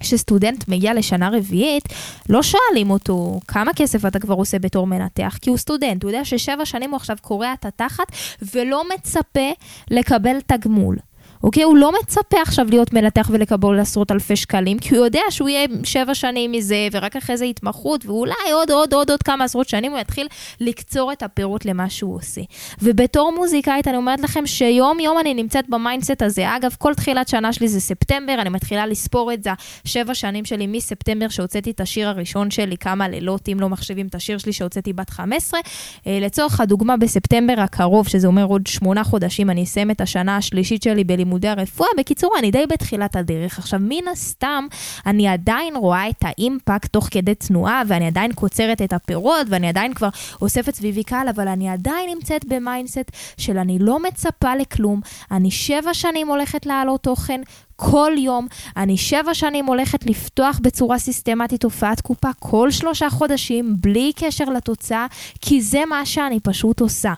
כשסטודנט 0.00 0.68
מגיע 0.68 0.94
לשנה 0.94 1.28
רביעית, 1.32 1.84
לא 2.28 2.42
שואלים 2.42 2.90
אותו 2.90 3.40
כמה 3.48 3.74
כסף 3.74 4.06
אתה 4.06 4.18
כבר 4.18 4.34
עושה 4.34 4.58
בתור 4.58 4.86
מנתח, 4.86 5.38
כי 5.40 5.50
הוא 5.50 5.58
סטודנט, 5.58 6.02
הוא 6.02 6.10
יודע 6.10 6.24
ששבע 6.24 6.64
שנים 6.64 6.90
הוא 6.90 6.96
עכשיו 6.96 7.16
קורע 7.22 7.52
את 7.52 7.64
התחת 7.64 8.06
ולא 8.54 8.82
מצפה 8.94 9.50
לקבל 9.90 10.40
תגמול. 10.46 10.96
אוקיי? 11.42 11.62
הוא 11.62 11.76
לא 11.76 11.92
מצפה 12.02 12.42
עכשיו 12.42 12.66
להיות 12.70 12.92
מנתח 12.92 13.28
ולקבל 13.32 13.80
עשרות 13.80 14.10
אלפי 14.10 14.36
שקלים, 14.36 14.78
כי 14.78 14.96
הוא 14.96 15.04
יודע 15.04 15.20
שהוא 15.30 15.48
יהיה 15.48 15.66
שבע 15.84 16.14
שנים 16.14 16.52
מזה, 16.52 16.88
ורק 16.92 17.16
אחרי 17.16 17.36
זה 17.36 17.44
התמחות, 17.44 18.06
ואולי 18.06 18.34
עוד 18.52 18.70
עוד 18.70 18.94
עוד 18.94 19.10
עוד 19.10 19.22
כמה 19.22 19.44
עשרות 19.44 19.68
שנים 19.68 19.92
הוא 19.92 20.00
יתחיל 20.00 20.26
לקצור 20.60 21.12
את 21.12 21.22
הפירות 21.22 21.66
למה 21.66 21.90
שהוא 21.90 22.16
עושה. 22.16 22.40
ובתור 22.82 23.32
מוזיקאית 23.36 23.88
אני 23.88 23.96
אומרת 23.96 24.20
לכם 24.20 24.46
שיום 24.46 25.00
יום 25.00 25.18
אני 25.18 25.34
נמצאת 25.34 25.68
ב 25.68 25.75
mindset 25.75 26.22
הזה. 26.22 26.56
אגב, 26.56 26.74
כל 26.78 26.94
תחילת 26.94 27.28
שנה 27.28 27.52
שלי 27.52 27.68
זה 27.68 27.80
ספטמבר, 27.80 28.34
אני 28.38 28.48
מתחילה 28.48 28.86
לספור 28.86 29.32
את 29.32 29.42
זה, 29.42 29.50
שבע 29.84 30.14
שנים 30.14 30.44
שלי 30.44 30.66
מספטמבר 30.66 31.28
שהוצאתי 31.28 31.70
את 31.70 31.80
השיר 31.80 32.08
הראשון 32.08 32.50
שלי, 32.50 32.76
כמה 32.76 33.08
לילות, 33.08 33.48
אם 33.48 33.60
לא 33.60 33.68
מחשבים 33.68 34.06
את 34.06 34.14
השיר 34.14 34.38
שלי 34.38 34.52
שהוצאתי 34.52 34.92
בת 34.92 35.10
15. 35.10 35.60
אה, 36.06 36.18
לצורך 36.20 36.60
הדוגמה, 36.60 36.96
בספטמבר 36.96 37.54
הקרוב, 37.58 38.08
שזה 38.08 38.26
אומר 38.26 38.44
עוד 38.44 38.66
שמונה 38.66 39.04
חודשים, 39.04 39.50
אני 39.50 39.62
אסיים 39.62 39.90
את 39.90 40.00
השנה 40.00 40.36
השלישית 40.36 40.82
שלי 40.82 41.04
בלימודי 41.30 41.48
הרפואה. 41.48 41.88
בקיצור, 41.98 42.34
אני 42.38 42.50
די 42.50 42.66
בתחילת 42.66 43.16
הדרך. 43.16 43.58
עכשיו, 43.58 43.80
מן 43.82 44.08
הסתם, 44.12 44.66
אני 45.06 45.28
עדיין 45.28 45.76
רואה 45.76 46.08
את 46.08 46.22
ה 46.24 46.34
impact 46.34 46.92
תוך 46.92 47.08
כדי 47.10 47.34
תנועה, 47.34 47.82
ואני 47.86 48.06
עדיין 48.06 48.32
קוצרת 48.32 48.82
את 48.82 48.92
הפירות, 48.92 49.46
ואני 49.48 49.68
עדיין 49.68 49.94
כבר 49.94 50.08
אוספת 50.42 50.74
סביבי 50.74 51.04
קהל, 51.04 51.28
אבל 51.28 51.48
אני 51.48 51.68
עדיין 51.68 52.10
נמצאת 52.10 52.44
ב 52.44 52.52
mindset 52.52 53.10
של 53.38 53.58
אני 53.58 53.78
לא 53.78 54.02
מצפה 54.02 54.54
לכלום, 54.54 55.00
אני 55.30 55.50
שבע 55.50 55.94
שנים 55.94 56.28
הולכת 56.28 56.66
להעלות 56.66 57.02
תוכן. 57.02 57.40
כל 57.76 58.12
יום, 58.18 58.46
אני 58.76 58.96
שבע 58.96 59.34
שנים 59.34 59.66
הולכת 59.66 60.06
לפתוח 60.06 60.60
בצורה 60.62 60.98
סיסטמטית 60.98 61.64
הופעת 61.64 62.00
קופה 62.00 62.28
כל 62.38 62.70
שלושה 62.70 63.10
חודשים, 63.10 63.76
בלי 63.80 64.12
קשר 64.16 64.44
לתוצאה, 64.44 65.06
כי 65.40 65.62
זה 65.62 65.82
מה 65.88 66.06
שאני 66.06 66.40
פשוט 66.40 66.80
עושה, 66.80 67.12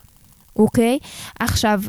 אוקיי? 0.56 0.98
עכשיו, 1.40 1.80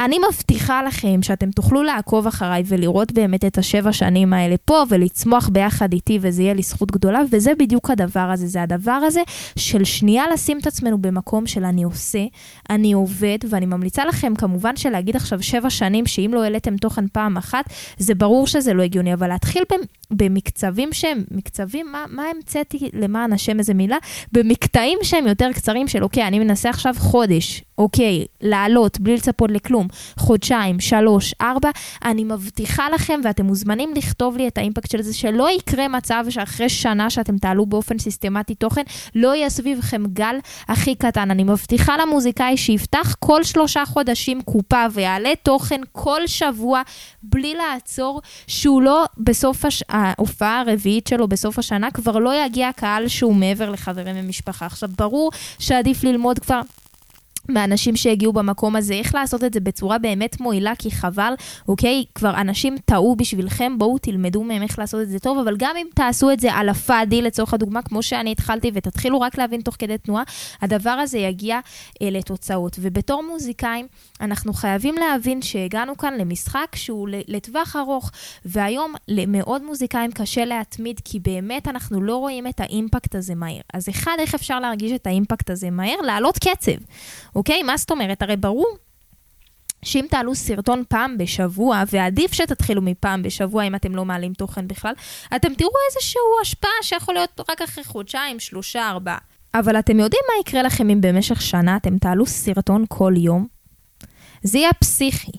אני 0.00 0.16
מבטיחה 0.28 0.82
לכם 0.82 1.22
שאתם 1.22 1.50
תוכלו 1.50 1.82
לעקוב 1.82 2.26
אחריי 2.26 2.62
ולראות 2.66 3.12
באמת 3.12 3.44
את 3.44 3.58
השבע 3.58 3.92
שנים 3.92 4.32
האלה 4.32 4.56
פה 4.64 4.82
ולצמוח 4.88 5.48
ביחד 5.48 5.92
איתי 5.92 6.18
וזה 6.22 6.42
יהיה 6.42 6.54
לי 6.54 6.62
זכות 6.62 6.90
גדולה 6.92 7.20
וזה 7.30 7.52
בדיוק 7.58 7.90
הדבר 7.90 8.20
הזה, 8.20 8.46
זה 8.46 8.62
הדבר 8.62 8.92
הזה 8.92 9.20
של 9.58 9.84
שנייה 9.84 10.24
לשים 10.32 10.58
את 10.58 10.66
עצמנו 10.66 10.98
במקום 10.98 11.46
של 11.46 11.64
אני 11.64 11.82
עושה, 11.82 12.24
אני 12.70 12.92
עובד 12.92 13.38
ואני 13.50 13.66
ממליצה 13.66 14.04
לכם 14.04 14.34
כמובן 14.34 14.76
שלהגיד 14.76 15.16
עכשיו 15.16 15.42
שבע 15.42 15.70
שנים 15.70 16.06
שאם 16.06 16.30
לא 16.34 16.44
העליתם 16.44 16.76
תוכן 16.76 17.08
פעם 17.08 17.36
אחת 17.36 17.64
זה 17.98 18.14
ברור 18.14 18.46
שזה 18.46 18.74
לא 18.74 18.82
הגיוני 18.82 19.14
אבל 19.14 19.28
להתחיל 19.28 19.62
במקצבים 20.10 20.92
שהם, 20.92 21.24
מקצבים, 21.30 21.92
מה, 21.92 22.04
מה 22.08 22.22
המצאתי 22.36 22.90
למען 22.92 23.32
השם 23.32 23.58
איזה 23.58 23.74
מילה? 23.74 23.96
במקטעים 24.32 24.98
שהם 25.02 25.26
יותר 25.26 25.50
קצרים 25.54 25.88
של 25.88 26.02
אוקיי 26.02 26.26
אני 26.26 26.38
מנסה 26.38 26.70
עכשיו 26.70 26.94
חודש 26.98 27.64
אוקיי, 27.78 28.26
לעלות 28.40 29.00
בלי 29.00 29.14
לצפות 29.14 29.50
לכלום, 29.50 29.86
חודשיים, 30.18 30.80
שלוש, 30.80 31.34
ארבע, 31.40 31.70
אני 32.04 32.24
מבטיחה 32.24 32.90
לכם, 32.94 33.20
ואתם 33.24 33.46
מוזמנים 33.46 33.90
לכתוב 33.96 34.36
לי 34.36 34.48
את 34.48 34.58
האימפקט 34.58 34.90
של 34.90 35.02
זה, 35.02 35.14
שלא 35.14 35.50
יקרה 35.50 35.88
מצב 35.88 36.24
שאחרי 36.30 36.68
שנה 36.68 37.10
שאתם 37.10 37.38
תעלו 37.38 37.66
באופן 37.66 37.98
סיסטמטי 37.98 38.54
תוכן, 38.54 38.82
לא 39.14 39.34
יהיה 39.34 39.50
סביבכם 39.50 40.02
גל 40.06 40.36
הכי 40.68 40.94
קטן. 40.94 41.30
אני 41.30 41.44
מבטיחה 41.44 41.96
למוזיקאי 41.96 42.56
שיפתח 42.56 43.16
כל 43.18 43.44
שלושה 43.44 43.84
חודשים 43.86 44.42
קופה 44.42 44.84
ויעלה 44.92 45.32
תוכן 45.42 45.80
כל 45.92 46.26
שבוע 46.26 46.82
בלי 47.22 47.54
לעצור, 47.54 48.20
שהוא 48.46 48.82
לא 48.82 49.04
בסוף 49.18 49.64
הש... 49.64 49.82
ההופעה 49.88 50.60
הרביעית 50.60 51.06
שלו 51.06 51.28
בסוף 51.28 51.58
השנה, 51.58 51.90
כבר 51.90 52.18
לא 52.18 52.44
יגיע 52.44 52.70
קהל 52.76 53.08
שהוא 53.08 53.34
מעבר 53.34 53.70
לחברים 53.70 54.16
ומשפחה. 54.18 54.66
עכשיו, 54.66 54.88
ברור 54.98 55.30
שעדיף 55.58 56.04
ללמוד 56.04 56.38
כבר 56.38 56.60
מאנשים 57.48 57.96
שהגיעו 57.96 58.32
במקום 58.32 58.76
הזה, 58.76 58.94
איך 58.94 59.14
לעשות 59.14 59.44
את 59.44 59.54
זה 59.54 59.60
בצורה 59.60 59.98
באמת 59.98 60.40
מועילה, 60.40 60.72
כי 60.78 60.90
חבל, 60.90 61.34
אוקיי? 61.68 62.04
כבר 62.14 62.34
אנשים 62.40 62.76
טעו 62.84 63.16
בשבילכם, 63.16 63.78
בואו 63.78 63.98
תלמדו 63.98 64.44
מהם 64.44 64.62
איך 64.62 64.78
לעשות 64.78 65.02
את 65.02 65.08
זה 65.08 65.18
טוב, 65.18 65.38
אבל 65.38 65.56
גם 65.58 65.76
אם 65.76 65.86
תעשו 65.94 66.30
את 66.30 66.40
זה 66.40 66.52
על 66.52 66.68
הפאדי, 66.68 67.22
לצורך 67.22 67.54
הדוגמה, 67.54 67.82
כמו 67.82 68.02
שאני 68.02 68.32
התחלתי, 68.32 68.70
ותתחילו 68.74 69.20
רק 69.20 69.38
להבין 69.38 69.60
תוך 69.60 69.76
כדי 69.78 69.98
תנועה, 69.98 70.22
הדבר 70.62 70.90
הזה 70.90 71.18
יגיע 71.18 71.60
אה, 72.02 72.10
לתוצאות. 72.10 72.76
ובתור 72.80 73.22
מוזיקאים, 73.22 73.86
אנחנו 74.20 74.52
חייבים 74.52 74.94
להבין 74.94 75.42
שהגענו 75.42 75.96
כאן 75.96 76.14
למשחק 76.14 76.76
שהוא 76.76 77.08
לטווח 77.28 77.76
ארוך, 77.76 78.10
והיום 78.44 78.94
למאוד 79.08 79.62
מוזיקאים 79.62 80.12
קשה 80.12 80.44
להתמיד, 80.44 81.00
כי 81.04 81.20
באמת 81.20 81.68
אנחנו 81.68 82.02
לא 82.02 82.16
רואים 82.16 82.46
את 82.46 82.60
האימפקט 82.60 83.14
הזה 83.14 83.34
מהר. 83.34 83.60
אז 83.74 83.88
אחד, 83.88 84.16
איך 84.18 84.34
אפשר 84.34 84.60
להרגיש 84.60 84.92
את 84.92 85.06
האימפקט 85.06 85.50
הזה 85.50 85.70
מהר? 85.70 85.96
לעלות 86.04 86.38
קצב. 86.38 86.72
אוקיי? 87.38 87.62
מה 87.62 87.76
זאת 87.76 87.90
אומרת? 87.90 88.22
הרי 88.22 88.36
ברור 88.36 88.76
שאם 89.84 90.06
תעלו 90.10 90.34
סרטון 90.34 90.82
פעם 90.88 91.18
בשבוע, 91.18 91.82
ועדיף 91.92 92.32
שתתחילו 92.32 92.82
מפעם 92.82 93.22
בשבוע 93.22 93.64
אם 93.64 93.74
אתם 93.74 93.96
לא 93.96 94.04
מעלים 94.04 94.32
תוכן 94.32 94.68
בכלל, 94.68 94.92
אתם 95.36 95.54
תראו 95.54 95.70
איזושהי 95.90 96.20
השפעה 96.42 96.70
שיכול 96.82 97.14
להיות 97.14 97.40
רק 97.50 97.62
אחרי 97.62 97.84
חודשיים, 97.84 98.40
שלושה, 98.40 98.88
ארבעה. 98.88 99.18
אבל 99.54 99.78
אתם 99.78 100.00
יודעים 100.00 100.22
מה 100.28 100.40
יקרה 100.40 100.62
לכם 100.62 100.90
אם 100.90 101.00
במשך 101.00 101.40
שנה 101.40 101.76
אתם 101.76 101.98
תעלו 101.98 102.26
סרטון 102.26 102.84
כל 102.88 103.12
יום? 103.16 103.46
זה 104.42 104.58
יהיה 104.58 104.72
פסיכי. 104.72 105.32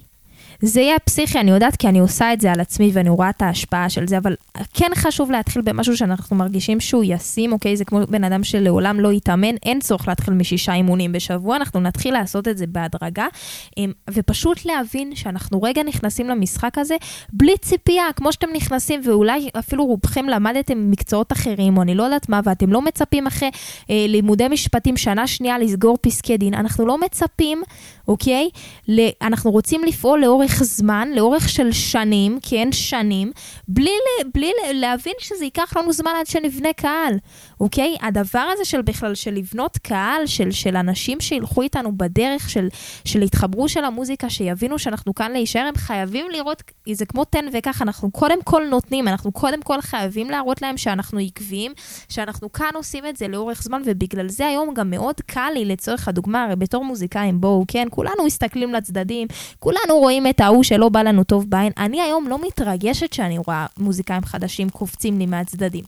זה 0.62 0.82
יהיה 0.82 1.00
פסיכי, 1.00 1.40
אני 1.40 1.52
יודעת 1.52 1.76
כי 1.76 1.88
אני 1.88 2.00
עושה 2.00 2.34
את 2.34 2.42
זה 2.42 2.52
על 2.52 2.60
עצמי 2.60 2.92
ואני 2.94 3.10
רואה 3.10 3.30
את 3.30 3.42
ההשפעה 3.42 3.90
של 3.90 4.08
זה, 4.08 4.18
אבל 4.18 4.36
כן 4.74 4.92
חשוב 4.96 5.32
להתחיל 5.32 5.62
במשהו 5.62 5.98
שאנחנו 5.98 6.36
מרגישים 6.36 6.80
שהוא 6.80 7.04
ישים, 7.08 7.52
אוקיי? 7.52 7.78
זה 7.78 7.86
כמו 7.86 8.00
בן 8.10 8.24
אדם 8.24 8.44
שלעולם 8.44 9.00
לא 9.00 9.14
יתאמן, 9.14 9.56
אין 9.66 9.80
צורך 9.80 10.08
להתחיל 10.08 10.34
משישה 10.34 10.74
אימונים 10.74 11.12
בשבוע, 11.12 11.56
אנחנו 11.56 11.80
נתחיל 11.80 12.14
לעשות 12.14 12.48
את 12.48 12.58
זה 12.58 12.68
בהדרגה, 12.68 13.28
אמ, 13.78 13.92
ופשוט 14.10 14.66
להבין 14.66 15.16
שאנחנו 15.16 15.62
רגע 15.62 15.84
נכנסים 15.84 16.30
למשחק 16.30 16.78
הזה 16.78 16.96
בלי 17.34 17.58
ציפייה, 17.62 18.04
כמו 18.16 18.32
שאתם 18.32 18.48
נכנסים, 18.54 19.02
ואולי 19.04 19.50
אפילו 19.60 19.86
רובכם 19.86 20.26
למדתם 20.30 20.92
מקצועות 20.92 21.32
אחרים, 21.32 21.78
או 21.78 21.82
אני 21.82 21.96
לא 21.96 22.04
יודעת 22.04 22.30
מה, 22.30 22.40
ואתם 22.44 22.74
לא 22.74 22.82
מצפים 22.82 23.28
אחרי 23.28 23.50
אה, 23.90 24.06
לימודי 24.08 24.48
משפטים 24.48 24.98
שנה 24.98 25.28
שנייה 25.28 25.60
לסגור 25.60 25.98
פסקי 26.02 26.38
דין, 26.38 26.54
אנחנו 26.54 26.86
לא 26.86 26.98
מצפים, 26.98 27.62
אוקיי? 28.08 28.50
אנחנו 29.22 29.52
רוצים 29.52 29.84
לפעול. 29.84 30.20
לאורך 30.20 30.64
זמן, 30.64 31.10
לאורך 31.16 31.50
של 31.50 31.72
שנים, 31.72 32.40
כן, 32.42 32.72
שנים, 32.72 33.32
בלי, 33.68 33.92
בלי 34.34 34.49
להבין 34.74 35.14
שזה 35.20 35.44
ייקח 35.44 35.78
לנו 35.78 35.94
זמן 35.94 36.12
עד 36.20 36.28
שנבנה 36.28 36.74
קהל, 36.74 37.14
אוקיי? 37.60 37.98
הדבר 38.02 38.46
הזה 38.54 38.66
של 38.66 38.82
בכלל, 38.82 39.16
של 39.16 39.34
לבנות 39.34 39.78
קהל, 39.78 40.26
של, 40.26 40.52
של 40.52 40.76
אנשים 40.76 41.20
שילכו 41.20 41.62
איתנו 41.62 41.98
בדרך, 41.98 42.50
של, 42.50 42.68
של 43.06 43.22
התחברו 43.22 43.70
של 43.70 43.84
המוזיקה, 43.84 44.30
שיבינו 44.30 44.80
שאנחנו 44.80 45.16
כאן 45.16 45.32
להישאר, 45.32 45.62
הם 45.62 45.76
חייבים 45.76 46.26
לראות, 46.32 46.64
זה 46.92 47.06
כמו 47.06 47.26
תן 47.26 47.46
וקח, 47.54 47.82
אנחנו 47.82 48.12
קודם 48.12 48.42
כל 48.44 48.64
נותנים, 48.70 49.08
אנחנו 49.08 49.32
קודם 49.32 49.62
כל 49.62 49.82
חייבים 49.82 50.30
להראות 50.30 50.62
להם 50.62 50.78
שאנחנו 50.78 51.20
עקביים, 51.20 51.72
שאנחנו 52.10 52.52
כאן 52.52 52.72
עושים 52.74 53.06
את 53.06 53.18
זה 53.18 53.28
לאורך 53.28 53.64
זמן, 53.64 53.82
ובגלל 53.86 54.30
זה 54.30 54.48
היום 54.48 54.74
גם 54.74 54.90
מאוד 54.90 55.16
קל 55.26 55.52
לי, 55.54 55.66
לצורך 55.66 56.08
הדוגמה, 56.08 56.44
הרי 56.44 56.56
בתור 56.56 56.86
מוזיקאים, 56.86 57.42
בואו, 57.42 57.66
כן, 57.68 57.88
כולנו 57.92 58.26
מסתכלים 58.26 58.74
לצדדים, 58.74 59.28
כולנו 59.60 60.00
רואים 60.00 60.28
את 60.28 60.40
ההוא 60.40 60.64
שלא 60.64 60.90
בא 60.90 61.02
לנו 61.02 61.24
טוב 61.24 61.50
בעין. 61.50 61.72
אני 61.78 62.02
היום 62.02 62.28
לא 62.28 62.40
מתרגשת 62.48 63.14
שאני 63.14 63.38
רואה 63.38 63.66
מוזיקאים 63.78 64.26
חדשים 64.26 64.39
קופצים 64.70 65.20
לי 65.20 65.26
מהצדדים. 65.26 65.84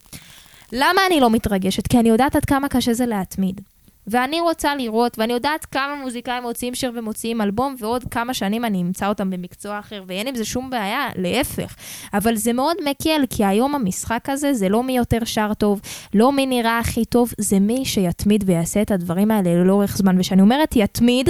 למה 0.72 1.00
אני 1.06 1.20
לא 1.20 1.30
מתרגשת? 1.30 1.86
כי 1.86 1.98
אני 1.98 2.08
יודעת 2.08 2.36
עד 2.36 2.44
כמה 2.44 2.68
קשה 2.68 2.94
זה 2.94 3.06
להתמיד. 3.06 3.60
ואני 4.06 4.40
רוצה 4.40 4.76
לראות, 4.76 5.18
ואני 5.18 5.32
יודעת 5.32 5.64
כמה 5.64 5.94
מוזיקאים 6.02 6.42
מוציאים 6.42 6.74
שיר 6.74 6.92
ומוציאים 6.94 7.40
אלבום, 7.40 7.74
ועוד 7.78 8.04
כמה 8.10 8.34
שנים 8.34 8.64
אני 8.64 8.82
אמצא 8.82 9.08
אותם 9.08 9.30
במקצוע 9.30 9.78
אחר, 9.78 10.02
ואין 10.06 10.26
עם 10.26 10.34
זה 10.34 10.44
שום 10.44 10.70
בעיה, 10.70 11.08
להפך. 11.16 11.74
אבל 12.14 12.36
זה 12.36 12.52
מאוד 12.52 12.76
מקל, 12.84 13.24
כי 13.30 13.44
היום 13.44 13.74
המשחק 13.74 14.28
הזה 14.28 14.54
זה 14.54 14.68
לא 14.68 14.82
מי 14.82 14.96
יותר 14.96 15.24
שר 15.24 15.54
טוב, 15.54 15.80
לא 16.14 16.32
מי 16.32 16.46
נראה 16.46 16.78
הכי 16.78 17.04
טוב, 17.04 17.32
זה 17.38 17.58
מי 17.60 17.84
שיתמיד 17.84 18.44
ויעשה 18.46 18.82
את 18.82 18.90
הדברים 18.90 19.30
האלה 19.30 19.64
לאורך 19.64 19.96
זמן. 19.96 20.18
וכשאני 20.18 20.42
אומרת 20.42 20.76
יתמיד, 20.76 21.28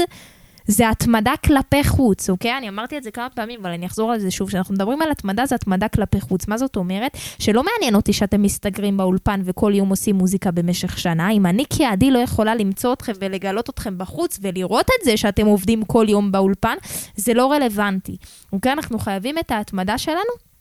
זה 0.66 0.90
התמדה 0.90 1.32
כלפי 1.46 1.84
חוץ, 1.84 2.30
אוקיי? 2.30 2.58
אני 2.58 2.68
אמרתי 2.68 2.98
את 2.98 3.02
זה 3.02 3.10
כמה 3.10 3.28
פעמים, 3.34 3.60
אבל 3.60 3.70
אני 3.70 3.86
אחזור 3.86 4.12
על 4.12 4.18
זה 4.18 4.30
שוב. 4.30 4.48
כשאנחנו 4.48 4.74
מדברים 4.74 5.02
על 5.02 5.10
התמדה, 5.10 5.46
זה 5.46 5.54
התמדה 5.54 5.88
כלפי 5.88 6.20
חוץ. 6.20 6.48
מה 6.48 6.58
זאת 6.58 6.76
אומרת? 6.76 7.16
שלא 7.38 7.62
מעניין 7.64 7.94
אותי 7.94 8.12
שאתם 8.12 8.42
מסתגרים 8.42 8.96
באולפן 8.96 9.40
וכל 9.44 9.72
יום 9.74 9.88
עושים 9.88 10.16
מוזיקה 10.16 10.50
במשך 10.50 10.98
שנה. 10.98 11.30
אם 11.30 11.46
אני 11.46 11.64
כעדי 11.70 12.10
לא 12.10 12.18
יכולה 12.18 12.54
למצוא 12.54 12.92
אתכם 12.92 13.12
ולגלות 13.20 13.70
אתכם 13.70 13.98
בחוץ 13.98 14.38
ולראות 14.42 14.86
את 14.86 15.04
זה 15.04 15.16
שאתם 15.16 15.46
עובדים 15.46 15.84
כל 15.84 16.06
יום 16.08 16.32
באולפן, 16.32 16.76
זה 17.16 17.34
לא 17.34 17.52
רלוונטי. 17.52 18.16
אוקיי? 18.52 18.72
אנחנו 18.72 18.98
חייבים 18.98 19.38
את 19.38 19.50
ההתמדה 19.50 19.98
שלנו 19.98 20.51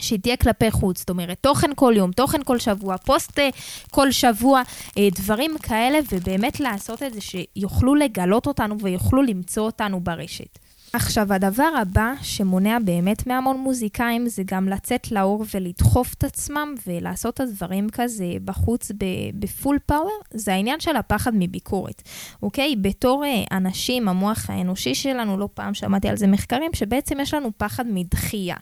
שהיא 0.00 0.18
תהיה 0.20 0.36
כלפי 0.36 0.70
חוץ, 0.70 0.98
זאת 0.98 1.10
אומרת, 1.10 1.38
תוכן 1.40 1.70
כל 1.76 1.94
יום, 1.96 2.12
תוכן 2.12 2.42
כל 2.44 2.58
שבוע, 2.58 2.96
פוסט 2.96 3.38
אה, 3.38 3.48
כל 3.90 4.12
שבוע, 4.12 4.62
אה, 4.98 5.08
דברים 5.14 5.56
כאלה, 5.62 5.98
ובאמת 6.12 6.60
לעשות 6.60 7.02
את 7.02 7.14
זה 7.14 7.20
שיוכלו 7.20 7.94
לגלות 7.94 8.46
אותנו 8.46 8.80
ויוכלו 8.80 9.22
למצוא 9.22 9.62
אותנו 9.62 10.00
ברשת. 10.00 10.65
עכשיו, 10.92 11.32
הדבר 11.32 11.70
הבא 11.80 12.12
שמונע 12.22 12.78
באמת 12.84 13.26
מהמון 13.26 13.56
מוזיקאים 13.56 14.28
זה 14.28 14.42
גם 14.46 14.68
לצאת 14.68 15.12
לאור 15.12 15.44
ולדחוף 15.54 16.14
את 16.14 16.24
עצמם 16.24 16.74
ולעשות 16.86 17.34
את 17.34 17.40
הדברים 17.40 17.88
כזה 17.92 18.32
בחוץ 18.44 18.92
בפול 19.34 19.78
פאוור, 19.86 20.20
זה 20.30 20.54
העניין 20.54 20.80
של 20.80 20.96
הפחד 20.96 21.30
מביקורת, 21.34 22.02
אוקיי? 22.42 22.76
בתור 22.80 23.24
אה, 23.24 23.56
אנשים, 23.56 24.08
המוח 24.08 24.50
האנושי 24.50 24.94
שלנו, 24.94 25.38
לא 25.38 25.48
פעם 25.54 25.74
שמעתי 25.74 26.08
על 26.08 26.16
זה 26.16 26.26
מחקרים, 26.26 26.70
שבעצם 26.74 27.20
יש 27.20 27.34
לנו 27.34 27.50
פחד 27.56 27.84
מדחייה. 27.86 28.56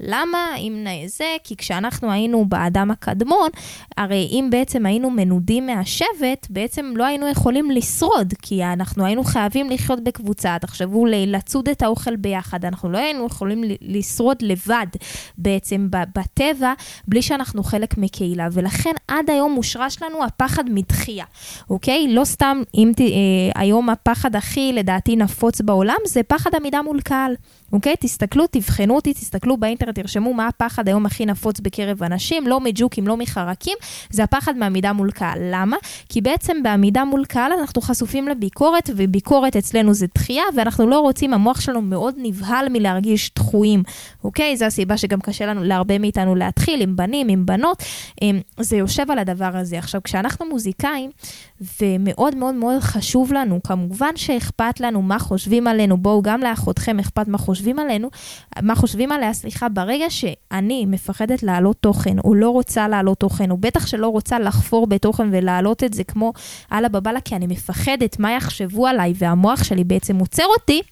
למה? 0.00 0.56
אם 0.58 0.86
זה, 1.06 1.36
כי 1.44 1.56
כשאנחנו 1.56 2.12
היינו 2.12 2.44
באדם 2.44 2.90
הקדמון, 2.90 3.50
הרי 3.96 4.28
אם 4.30 4.48
בעצם 4.50 4.86
היינו 4.86 5.10
מנודים 5.10 5.66
מהשבט, 5.66 6.46
בעצם 6.50 6.92
לא 6.96 7.04
היינו 7.04 7.28
יכולים 7.28 7.70
לשרוד, 7.70 8.34
כי 8.42 8.64
אנחנו 8.64 9.04
היינו 9.04 9.24
חייבים 9.24 9.70
לחיות 9.70 10.04
בקבוצה. 10.04 10.56
תחשבו 10.60 11.06
לצוד 11.06 11.68
את 11.68 11.79
האוכל 11.82 12.16
ביחד, 12.16 12.64
אנחנו 12.64 12.90
לא 12.90 12.98
היינו 12.98 13.26
יכולים 13.26 13.64
לשרוד 13.80 14.36
לבד 14.42 14.86
בעצם 15.38 15.88
בטבע, 15.90 16.72
בלי 17.08 17.22
שאנחנו 17.22 17.62
חלק 17.62 17.98
מקהילה, 17.98 18.48
ולכן 18.52 18.92
עד 19.08 19.30
היום 19.30 19.52
מושרש 19.52 20.02
לנו 20.02 20.24
הפחד 20.24 20.64
מדחייה, 20.70 21.24
אוקיי? 21.70 22.06
לא 22.08 22.24
סתם, 22.24 22.62
אם 22.74 22.92
ת, 22.96 23.00
אה, 23.00 23.06
היום 23.54 23.88
הפחד 23.88 24.36
הכי 24.36 24.72
לדעתי 24.72 25.16
נפוץ 25.16 25.60
בעולם, 25.60 25.96
זה 26.06 26.22
פחד 26.22 26.50
עמידה 26.54 26.82
מול 26.82 27.00
קהל. 27.00 27.34
אוקיי? 27.72 27.94
תסתכלו, 28.00 28.46
תבחנו 28.46 28.96
אותי, 28.96 29.14
תסתכלו 29.14 29.56
באינטרנט, 29.56 29.98
תרשמו 29.98 30.34
מה 30.34 30.46
הפחד 30.46 30.88
היום 30.88 31.06
הכי 31.06 31.26
נפוץ 31.26 31.60
בקרב 31.60 32.02
אנשים, 32.02 32.46
לא 32.46 32.60
מג'וקים, 32.60 33.06
לא 33.06 33.16
מחרקים, 33.16 33.76
זה 34.10 34.24
הפחד 34.24 34.56
מעמידה 34.56 34.92
מול 34.92 35.10
קהל. 35.10 35.38
למה? 35.42 35.76
כי 36.08 36.20
בעצם 36.20 36.62
בעמידה 36.62 37.04
מול 37.04 37.24
קהל 37.24 37.52
אנחנו 37.60 37.82
חשופים 37.82 38.28
לביקורת, 38.28 38.90
וביקורת 38.96 39.56
אצלנו 39.56 39.94
זה 39.94 40.06
דחייה, 40.14 40.42
ואנחנו 40.56 40.88
לא 40.88 41.00
רוצים, 41.00 41.34
המוח 41.34 41.60
שלנו 41.60 41.82
מאוד 41.82 42.14
נבהל 42.18 42.68
מלהרגיש 42.68 43.30
דחויים, 43.34 43.82
אוקיי? 44.24 44.56
זו 44.56 44.64
הסיבה 44.64 44.96
שגם 44.96 45.20
קשה 45.20 45.46
לנו, 45.46 45.64
להרבה 45.64 45.98
מאיתנו 45.98 46.34
להתחיל 46.34 46.82
עם 46.82 46.96
בנים, 46.96 47.28
עם 47.28 47.46
בנות, 47.46 47.82
אמ, 48.22 48.40
זה 48.60 48.76
יושב 48.76 49.10
על 49.10 49.18
הדבר 49.18 49.56
הזה. 49.56 49.78
עכשיו, 49.78 50.00
כשאנחנו 50.04 50.46
מוזיקאים, 50.46 51.10
ומאוד 51.80 52.36
מאוד 52.36 52.54
מאוד 52.54 52.80
חשוב 52.80 53.32
לנו, 53.32 53.62
כמובן 53.62 54.16
שאכפת 54.16 54.80
לנו 54.80 55.02
מה 55.02 55.18
חושבים 55.18 55.66
עלינו, 55.66 55.96
בואו, 55.96 56.22
גם 56.22 56.40
לאחותכם 56.40 56.98
אכפת 56.98 57.28
מה 57.28 57.38
חושבים 57.38 57.59
עלינו, 57.78 58.10
מה 58.62 58.74
חושבים 58.74 59.12
עליה, 59.12 59.32
סליחה, 59.32 59.68
ברגע 59.68 60.10
שאני 60.10 60.86
מפחדת 60.86 61.42
להעלות 61.42 61.76
תוכן, 61.80 62.18
או 62.18 62.34
לא 62.34 62.50
רוצה 62.50 62.88
להעלות 62.88 63.18
תוכן, 63.18 63.50
או 63.50 63.56
בטח 63.56 63.86
שלא 63.86 64.08
רוצה 64.08 64.38
לחפור 64.38 64.86
בתוכן 64.86 65.28
ולהעלות 65.32 65.84
את 65.84 65.94
זה 65.94 66.04
כמו 66.04 66.32
אללה 66.72 66.88
בבאללה, 66.88 67.20
כי 67.20 67.36
אני 67.36 67.46
מפחדת 67.46 68.18
מה 68.18 68.32
יחשבו 68.32 68.86
עליי, 68.86 69.12
והמוח 69.18 69.64
שלי 69.64 69.84
בעצם 69.84 70.16
עוצר 70.16 70.46
אותי, 70.46 70.82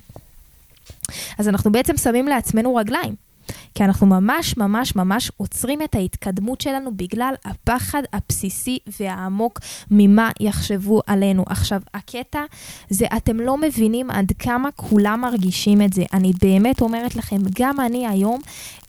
אז 1.39 1.49
אנחנו 1.49 1.73
בעצם 1.73 1.97
שמים 1.97 2.27
לעצמנו 2.27 2.75
רגליים. 2.75 3.28
כי 3.75 3.85
אנחנו 3.85 4.07
ממש 4.07 4.57
ממש 4.57 4.97
ממש 4.97 5.31
עוצרים 5.37 5.83
את 5.83 5.95
ההתקדמות 5.95 6.61
שלנו 6.61 6.97
בגלל 6.97 7.35
הפחד 7.45 8.03
הבסיסי 8.13 8.79
והעמוק 9.01 9.61
ממה 9.91 10.31
יחשבו 10.41 11.01
עלינו. 11.07 11.45
עכשיו, 11.47 11.81
הקטע 11.95 12.43
זה, 12.91 13.07
אתם 13.17 13.41
לא 13.41 13.57
מבינים 13.57 14.11
עד 14.11 14.33
כמה 14.39 14.69
כולם 14.77 15.21
מרגישים 15.21 15.83
את 15.83 15.93
זה. 15.93 16.05
אני 16.13 16.33
באמת 16.43 16.81
אומרת 16.81 17.17
לכם, 17.17 17.37
גם 17.59 17.81
אני 17.81 18.07
היום, 18.07 18.41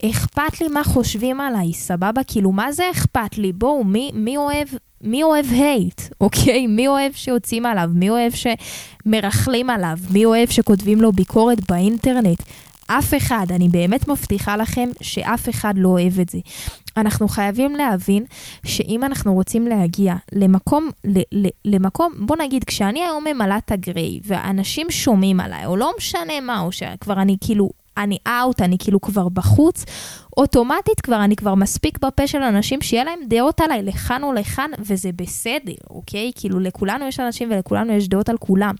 אכפת 0.04 0.60
לי 0.60 0.68
מה 0.68 0.84
חושבים 0.84 1.40
עליי, 1.40 1.72
סבבה? 1.72 2.24
כאילו, 2.26 2.52
מה 2.52 2.72
זה 2.72 2.90
אכפת 2.90 3.38
לי? 3.38 3.52
בואו, 3.52 3.84
מי, 3.84 4.10
מי 4.14 4.36
אוהב 4.36 4.68
מי 5.04 5.22
אוהב 5.22 5.46
הייט, 5.50 6.00
אוקיי? 6.20 6.66
מי 6.66 6.88
אוהב 6.88 7.12
שיוצאים 7.12 7.66
עליו? 7.66 7.90
מי 7.94 8.10
אוהב 8.10 8.32
שמרכלים 8.32 9.70
עליו? 9.70 9.98
מי 10.10 10.24
אוהב 10.24 10.48
שכותבים 10.48 11.00
לו 11.00 11.12
ביקורת 11.12 11.70
באינטרנט? 11.70 12.42
אף 12.98 13.14
אחד, 13.16 13.46
אני 13.50 13.68
באמת 13.68 14.08
מבטיחה 14.08 14.56
לכם 14.56 14.88
שאף 15.00 15.48
אחד 15.48 15.74
לא 15.76 15.88
אוהב 15.88 16.20
את 16.20 16.28
זה. 16.28 16.38
אנחנו 16.96 17.28
חייבים 17.28 17.76
להבין 17.76 18.24
שאם 18.66 19.04
אנחנו 19.04 19.34
רוצים 19.34 19.66
להגיע 19.66 20.14
למקום, 20.32 20.90
ל, 21.04 21.18
ל, 21.32 21.46
למקום, 21.64 22.12
בוא 22.18 22.36
נגיד, 22.36 22.64
כשאני 22.64 23.02
היום 23.02 23.24
ממלאה 23.24 23.58
את 23.58 23.72
הגריי, 23.72 24.20
ואנשים 24.24 24.90
שומעים 24.90 25.40
עליי, 25.40 25.66
או 25.66 25.76
לא 25.76 25.92
משנה 25.98 26.40
מה, 26.40 26.60
או 26.60 26.72
שכבר 26.72 27.22
אני 27.22 27.36
כאילו 27.40 27.70
אני 27.96 28.18
אאוט, 28.26 28.62
אני 28.62 28.76
כאילו 28.78 29.00
כבר 29.00 29.28
בחוץ, 29.28 29.84
אוטומטית 30.40 31.00
כבר, 31.00 31.24
אני 31.24 31.36
כבר 31.36 31.54
מספיק 31.54 31.98
בפה 31.98 32.26
של 32.26 32.42
אנשים 32.42 32.80
שיהיה 32.80 33.04
להם 33.04 33.18
דעות 33.28 33.60
עליי 33.60 33.82
לכאן 33.82 34.22
או 34.22 34.32
לכאן, 34.32 34.70
וזה 34.78 35.10
בסדר, 35.16 35.72
אוקיי? 35.90 36.30
כאילו 36.34 36.60
לכולנו 36.60 37.06
יש 37.06 37.20
אנשים 37.20 37.48
ולכולנו 37.50 37.92
יש 37.92 38.08
דעות 38.08 38.28
על 38.28 38.36
כולם. 38.36 38.74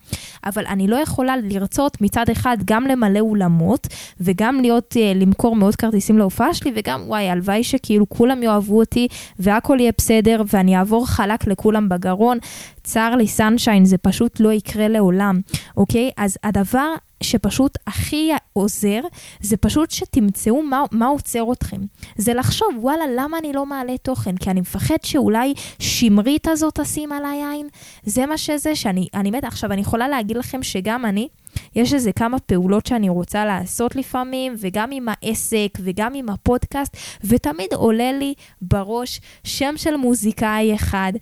אבל 0.47 0.67
אני 0.67 0.89
לא 0.89 0.97
יכולה 0.97 1.37
לרצות 1.37 2.01
מצד 2.01 2.31
אחד 2.33 2.57
גם 2.65 2.87
למלא 2.87 3.21
אולמות, 3.21 3.87
וגם 4.21 4.61
להיות, 4.61 4.97
uh, 4.97 5.19
למכור 5.19 5.57
מאות 5.57 5.77
כרטיסים 5.77 6.19
להופעה 6.19 6.55
שלי, 6.55 6.73
וגם, 6.77 7.03
וואי, 7.07 7.29
הלוואי 7.29 7.65
שכאילו 7.65 8.09
כולם 8.09 8.43
יאהבו 8.43 8.79
אותי, 8.79 9.09
והכל 9.39 9.77
יהיה 9.81 9.93
בסדר, 9.99 10.43
ואני 10.53 10.79
אעבור 10.79 11.07
חלק 11.07 11.47
לכולם 11.47 11.89
בגרון. 11.89 12.39
צר 12.85 13.17
לי, 13.17 13.29
סנשיין, 13.29 13.85
זה 13.85 13.99
פשוט 13.99 14.41
לא 14.41 14.53
יקרה 14.53 14.89
לעולם, 14.89 15.41
אוקיי? 15.77 16.11
אז 16.17 16.37
הדבר 16.45 16.95
שפשוט 17.23 17.79
הכי 17.87 18.31
עוזר, 18.53 19.01
זה 19.41 19.57
פשוט 19.57 19.91
שתמצאו 19.91 20.63
מה, 20.63 20.83
מה 20.93 21.07
עוצר 21.07 21.41
אתכם. 21.53 21.81
זה 22.17 22.35
לחשוב, 22.35 22.69
וואלה, 22.79 23.05
למה 23.17 23.39
אני 23.39 23.53
לא 23.53 23.67
מעלה 23.67 23.99
תוכן? 23.99 24.37
כי 24.37 24.51
אני 24.51 24.61
מפחד 24.61 24.97
שאולי 25.03 25.55
שמרית 25.79 26.49
הזאת 26.49 26.81
תשים 26.81 27.13
עליי 27.13 27.45
עין? 27.51 27.69
זה 28.05 28.27
מה 28.27 28.39
שזה, 28.39 28.77
שאני 28.77 29.09
אני 29.15 29.31
מתה. 29.31 29.47
עכשיו, 29.47 29.73
אני 29.73 29.81
יכולה 29.81 30.09
להגיד 30.09 30.37
לכם 30.37 30.63
שגם 30.63 31.07
אני, 31.07 31.29
יש 31.75 31.95
איזה 31.95 32.13
כמה 32.13 32.39
פעולות 32.39 32.87
שאני 32.87 33.09
רוצה 33.09 33.45
לעשות 33.45 33.97
לפעמים, 33.97 34.55
וגם 34.59 34.91
עם 34.93 35.07
העסק 35.09 35.79
וגם 35.81 36.15
עם 36.15 36.29
הפודקאסט, 36.29 36.97
ותמיד 37.25 37.75
עולה 37.75 38.13
לי 38.13 38.35
בראש 38.63 39.21
שם 39.45 39.75
של 39.77 39.97
מוזיקאי 39.97 40.75
אחד, 40.75 41.13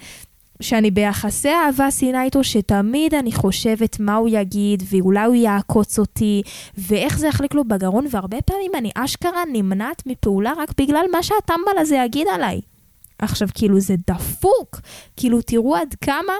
שאני 0.60 0.90
ביחסי 0.90 1.48
אהבה 1.48 1.90
שנאה 1.90 2.22
איתו, 2.22 2.44
שתמיד 2.44 3.14
אני 3.14 3.32
חושבת 3.32 4.00
מה 4.00 4.14
הוא 4.16 4.28
יגיד, 4.28 4.82
ואולי 4.90 5.24
הוא 5.24 5.34
יעקוץ 5.34 5.98
אותי, 5.98 6.42
ואיך 6.78 7.18
זה 7.18 7.26
יחליק 7.26 7.54
לו 7.54 7.64
בגרון, 7.64 8.06
והרבה 8.10 8.42
פעמים 8.42 8.70
אני 8.74 8.90
אשכרה 8.94 9.42
נמנעת 9.52 10.02
מפעולה 10.06 10.52
רק 10.56 10.68
בגלל 10.80 11.04
מה 11.12 11.22
שהטמבל 11.22 11.78
הזה 11.78 11.96
יגיד 11.96 12.26
עליי. 12.34 12.60
עכשיו, 13.18 13.48
כאילו, 13.54 13.80
זה 13.80 13.94
דפוק. 14.06 14.80
כאילו, 15.16 15.42
תראו 15.42 15.76
עד 15.76 15.94
כמה 16.00 16.32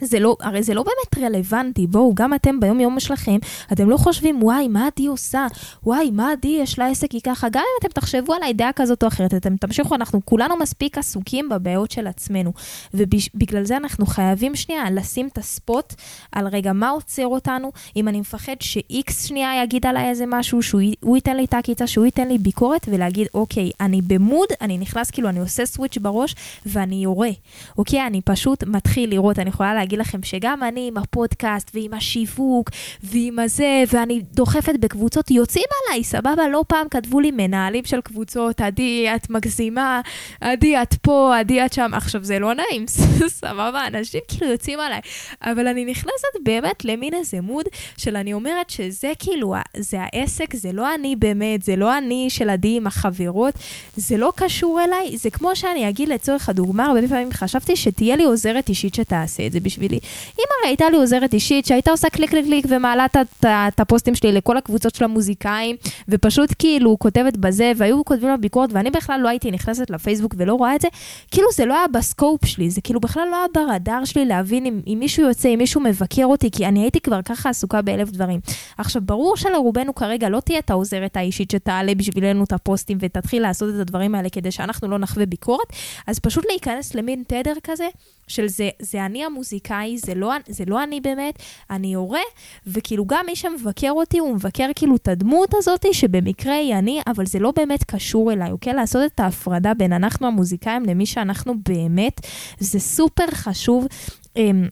זה 0.00 0.20
לא, 0.20 0.36
הרי 0.40 0.62
זה 0.62 0.74
לא 0.74 0.82
באמת 0.82 1.24
רלוונטי, 1.24 1.86
בואו, 1.86 2.14
גם 2.14 2.34
אתם 2.34 2.60
ביום 2.60 2.80
יום 2.80 3.00
שלכם, 3.00 3.36
אתם 3.72 3.90
לא 3.90 3.96
חושבים, 3.96 4.42
וואי, 4.42 4.68
מה 4.68 4.86
עדי 4.86 5.06
עושה? 5.06 5.46
וואי, 5.82 6.10
מה 6.10 6.32
עדי, 6.32 6.58
יש 6.62 6.78
לה 6.78 6.86
עסק 6.86 7.12
היא 7.12 7.20
ככה? 7.24 7.48
גם 7.48 7.60
אם 7.60 7.88
אתם 7.88 8.00
תחשבו 8.00 8.34
על 8.34 8.42
האידאה 8.42 8.70
כזאת 8.76 9.02
או 9.02 9.08
אחרת, 9.08 9.34
אתם 9.34 9.56
תמשיכו, 9.56 9.94
אנחנו 9.94 10.20
כולנו 10.24 10.56
מספיק 10.56 10.98
עסוקים 10.98 11.48
בבעיות 11.48 11.90
של 11.90 12.06
עצמנו. 12.06 12.52
ובגלל 12.94 13.64
זה 13.64 13.76
אנחנו 13.76 14.06
חייבים 14.06 14.56
שנייה 14.56 14.90
לשים 14.90 15.28
את 15.32 15.38
הספוט 15.38 15.94
על 16.32 16.48
רגע, 16.48 16.72
מה 16.72 16.90
עוצר 16.90 17.26
אותנו, 17.26 17.72
אם 17.96 18.08
אני 18.08 18.20
מפחד 18.20 18.56
ש-X 18.60 19.12
שנייה 19.12 19.62
יגיד 19.62 19.86
עליי 19.86 20.08
איזה 20.08 20.24
משהו, 20.26 20.62
שהוא 20.62 21.16
ייתן 21.16 21.36
לי 21.36 21.44
את 21.44 21.54
העקיצה, 21.54 21.86
שהוא 21.86 22.04
ייתן 22.04 22.28
לי 22.28 22.38
ביקורת, 22.38 22.88
ולהגיד, 22.92 23.26
אוקיי, 23.34 23.70
אני 23.80 24.02
במוד, 24.02 24.48
אני 24.60 24.78
נכנס, 24.78 25.10
כאילו, 25.10 25.28
אני 25.28 25.40
עושה 25.40 25.66
סוויץ' 25.66 25.98
בראש, 25.98 26.34
ואני 26.66 26.96
יורה. 26.96 27.30
אוקיי, 27.78 28.06
אני 28.06 28.20
פשוט 28.20 28.64
מתחיל 28.64 29.10
לראות, 29.10 29.38
אני 29.38 29.48
יכולה 29.48 29.74
להגיד 29.74 29.87
לכם 29.96 30.22
שגם 30.22 30.62
אני 30.62 30.88
עם 30.88 30.96
הפודקאסט 30.96 31.70
ועם 31.74 31.94
השיווק 31.94 32.70
ועם 33.02 33.38
הזה, 33.38 33.84
ואני 33.92 34.22
דוחפת 34.34 34.74
בקבוצות, 34.80 35.30
יוצאים 35.30 35.64
עליי, 35.86 36.04
סבבה? 36.04 36.48
לא 36.48 36.64
פעם 36.68 36.88
כתבו 36.88 37.20
לי 37.20 37.30
מנהלים 37.30 37.84
של 37.84 38.00
קבוצות, 38.00 38.60
עדי, 38.60 39.06
את 39.16 39.30
מגזימה, 39.30 40.00
עדי, 40.40 40.82
את 40.82 40.94
פה, 40.94 41.38
עדי, 41.38 41.64
את 41.64 41.72
שם. 41.72 41.90
עכשיו, 41.94 42.24
זה 42.24 42.38
לא 42.38 42.54
נעים, 42.54 42.86
סבבה? 43.40 43.86
אנשים 43.86 44.20
כאילו 44.28 44.52
יוצאים 44.52 44.80
עליי. 44.80 45.00
אבל 45.42 45.66
אני 45.66 45.84
נכנסת 45.84 46.34
באמת 46.42 46.84
למין 46.84 47.14
איזה 47.14 47.40
מוד 47.40 47.66
של 47.96 48.16
אני 48.16 48.32
אומרת 48.32 48.70
שזה 48.70 49.12
כאילו, 49.18 49.54
זה 49.76 49.96
העסק, 50.00 50.56
זה 50.56 50.72
לא 50.72 50.94
אני 50.94 51.16
באמת, 51.16 51.62
זה 51.62 51.76
לא 51.76 51.98
אני 51.98 52.26
של 52.30 52.50
עדי 52.50 52.76
עם 52.76 52.86
החברות, 52.86 53.54
זה 53.96 54.16
לא 54.16 54.32
קשור 54.36 54.80
אליי, 54.84 55.16
זה 55.16 55.30
כמו 55.30 55.56
שאני 55.56 55.88
אגיד 55.88 56.08
לצורך 56.08 56.48
הדוגמה, 56.48 56.86
הרבה 56.86 57.08
פעמים 57.08 57.32
חשבתי 57.32 57.76
שתהיה 57.76 58.16
לי 58.16 58.24
עוזרת 58.24 58.68
אישית 58.68 58.94
שתעשה 58.94 59.46
את 59.46 59.52
זה 59.52 59.60
בשבילי. 59.78 59.98
אם 60.38 60.44
הרי 60.60 60.70
הייתה 60.70 60.90
לי 60.90 60.96
עוזרת 60.96 61.34
אישית 61.34 61.66
שהייתה 61.66 61.90
עושה 61.90 62.10
click 62.10 62.30
click 62.30 62.44
click 62.44 62.66
ומעלה 62.68 63.06
את 63.44 63.80
הפוסטים 63.80 64.14
שלי 64.14 64.32
לכל 64.32 64.56
הקבוצות 64.56 64.94
של 64.94 65.04
המוזיקאים, 65.04 65.76
ופשוט 66.08 66.54
כאילו 66.58 66.98
כותבת 66.98 67.36
בזה, 67.36 67.72
והיו 67.76 68.04
כותבים 68.04 68.28
לה 68.28 68.36
ביקורת, 68.36 68.70
ואני 68.72 68.90
בכלל 68.90 69.20
לא 69.20 69.28
הייתי 69.28 69.50
נכנסת 69.50 69.90
לפייסבוק 69.90 70.34
ולא 70.38 70.54
רואה 70.54 70.74
את 70.74 70.80
זה, 70.80 70.88
כאילו 71.30 71.48
זה 71.54 71.66
לא 71.66 71.74
היה 71.74 71.88
ב 71.88 71.97
scope 71.97 72.44
שלי, 72.44 72.70
זה 72.70 72.80
כאילו 72.80 73.00
בכלל 73.00 73.28
לא 73.30 73.36
היה 73.36 73.46
ברדאר 73.54 74.04
שלי 74.04 74.24
להבין 74.24 74.66
אם, 74.66 74.80
אם 74.86 74.96
מישהו 75.00 75.22
יוצא, 75.28 75.48
אם 75.48 75.58
מישהו 75.58 75.80
מבקר 75.80 76.24
אותי, 76.24 76.50
כי 76.50 76.66
אני 76.66 76.80
הייתי 76.80 77.00
כבר 77.00 77.22
ככה 77.22 77.50
עסוקה 77.50 77.82
באלף 77.82 78.10
דברים. 78.10 78.40
עכשיו, 78.78 79.02
ברור 79.04 79.36
שלרובנו 79.36 79.94
כרגע 79.94 80.28
לא 80.28 80.40
תהיה 80.40 80.58
את 80.58 80.70
העוזרת 80.70 81.16
האישית 81.16 81.50
שתעלה 81.50 81.94
בשבילנו 81.94 82.44
את 82.44 82.52
הפוסטים 82.52 82.98
ותתחיל 83.00 83.42
לעשות 83.42 83.74
את 83.74 83.80
הדברים 83.80 84.14
האלה 84.14 84.30
כדי 84.30 84.50
שאנחנו 84.50 84.88
לא 84.88 84.98
נחווה 84.98 85.26
ביקורת, 85.26 85.66
אז 86.06 86.18
פשוט 86.18 86.44
להיכנס 86.50 86.94
למין 86.94 87.22
תדר 87.26 87.54
כזה 87.64 87.88
של 88.28 88.48
זה, 88.48 88.68
זה 88.80 89.06
אני 89.06 89.24
המוזיקאי. 89.24 89.67
מוזיקאי, 89.68 89.98
זה 89.98 90.14
לא, 90.14 90.32
זה 90.48 90.64
לא 90.66 90.82
אני 90.82 91.00
באמת, 91.00 91.42
אני 91.70 91.94
הורה, 91.94 92.20
וכאילו 92.66 93.06
גם 93.06 93.26
מי 93.26 93.36
שמבקר 93.36 93.90
אותי, 93.90 94.18
הוא 94.18 94.34
מבקר 94.34 94.70
כאילו 94.74 94.96
את 94.96 95.08
הדמות 95.08 95.54
הזאת, 95.54 95.86
שבמקרה 95.92 96.54
היא 96.54 96.74
אני, 96.74 97.00
אבל 97.06 97.26
זה 97.26 97.38
לא 97.38 97.52
באמת 97.56 97.84
קשור 97.84 98.32
אליי, 98.32 98.50
אוקיי? 98.50 98.72
לעשות 98.72 99.12
את 99.14 99.20
ההפרדה 99.20 99.74
בין 99.74 99.92
אנחנו 99.92 100.26
המוזיקאים 100.26 100.84
למי 100.84 101.06
שאנחנו 101.06 101.54
באמת, 101.68 102.20
זה 102.58 102.80
סופר 102.80 103.26
חשוב. 103.30 103.86
אמ, 104.36 104.68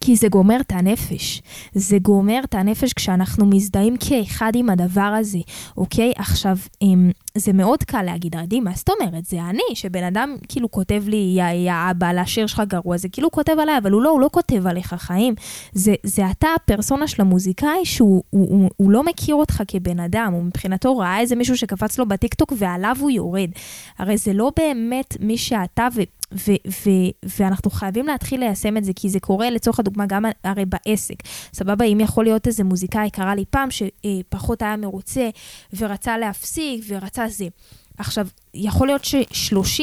כי 0.00 0.16
זה 0.16 0.28
גומר 0.28 0.60
את 0.60 0.72
הנפש. 0.72 1.42
זה 1.74 1.98
גומר 1.98 2.40
את 2.44 2.54
הנפש 2.54 2.92
כשאנחנו 2.92 3.46
מזדהים 3.46 3.96
כאחד 4.00 4.52
עם 4.54 4.70
הדבר 4.70 5.00
הזה, 5.00 5.38
אוקיי? 5.76 6.12
עכשיו, 6.16 6.56
אמ, 6.82 7.10
זה 7.36 7.52
מאוד 7.52 7.82
קל 7.82 8.02
להגיד, 8.02 8.36
עדי, 8.36 8.60
מה 8.60 8.70
זאת 8.74 8.88
אומרת? 8.88 9.24
זה 9.24 9.40
אני, 9.50 9.62
שבן 9.74 10.04
אדם 10.04 10.36
כאילו 10.48 10.70
כותב 10.70 11.02
לי, 11.06 11.34
יא, 11.36 11.44
יא 11.44 11.72
אבא, 11.90 12.12
לשיר 12.12 12.46
שלך 12.46 12.62
גרוע, 12.66 12.96
זה 12.96 13.08
כאילו 13.08 13.30
כותב 13.30 13.52
עליי, 13.62 13.78
אבל 13.78 13.90
הוא 13.90 14.02
לא, 14.02 14.10
הוא 14.10 14.20
לא 14.20 14.28
כותב 14.32 14.66
עליך 14.66 14.94
חיים. 14.94 15.34
זה, 15.72 15.94
זה 16.02 16.30
אתה 16.30 16.48
הפרסונה 16.56 17.06
של 17.08 17.22
המוזיקאי 17.22 17.84
שהוא 17.84 18.22
הוא, 18.30 18.48
הוא, 18.50 18.70
הוא 18.76 18.90
לא 18.90 19.02
מכיר 19.02 19.34
אותך 19.34 19.62
כבן 19.68 20.00
אדם, 20.00 20.32
הוא 20.32 20.42
מבחינתו 20.42 20.98
ראה 20.98 21.20
איזה 21.20 21.36
מישהו 21.36 21.56
שקפץ 21.56 21.98
לו 21.98 22.06
בטיקטוק 22.06 22.52
ועליו 22.56 22.96
הוא 23.00 23.10
יורד. 23.10 23.50
הרי 23.98 24.16
זה 24.16 24.32
לא 24.32 24.52
באמת 24.56 25.16
מי 25.20 25.38
שאתה, 25.38 25.88
ו... 26.34 26.52
ו- 26.68 27.28
ואנחנו 27.38 27.70
חייבים 27.70 28.06
להתחיל 28.06 28.40
ליישם 28.40 28.76
את 28.76 28.84
זה, 28.84 28.92
כי 28.96 29.08
זה 29.08 29.20
קורה 29.20 29.50
לצורך 29.50 29.80
הדוגמה 29.80 30.06
גם 30.06 30.24
הרי 30.44 30.64
בעסק. 30.64 31.14
סבבה, 31.54 31.84
אם 31.84 32.00
יכול 32.00 32.24
להיות 32.24 32.46
איזה 32.46 32.64
מוזיקאי, 32.64 33.10
קרה 33.10 33.34
לי 33.34 33.44
פעם 33.50 33.68
שפחות 33.70 34.62
היה 34.62 34.76
מרוצה 34.76 35.28
ורצה 35.76 36.18
להפסיק 36.18 36.84
ורצה 36.88 37.28
זה. 37.28 37.46
עכשיו, 37.98 38.26
יכול 38.56 38.86
להיות 38.86 39.04
ש-30 39.04 39.82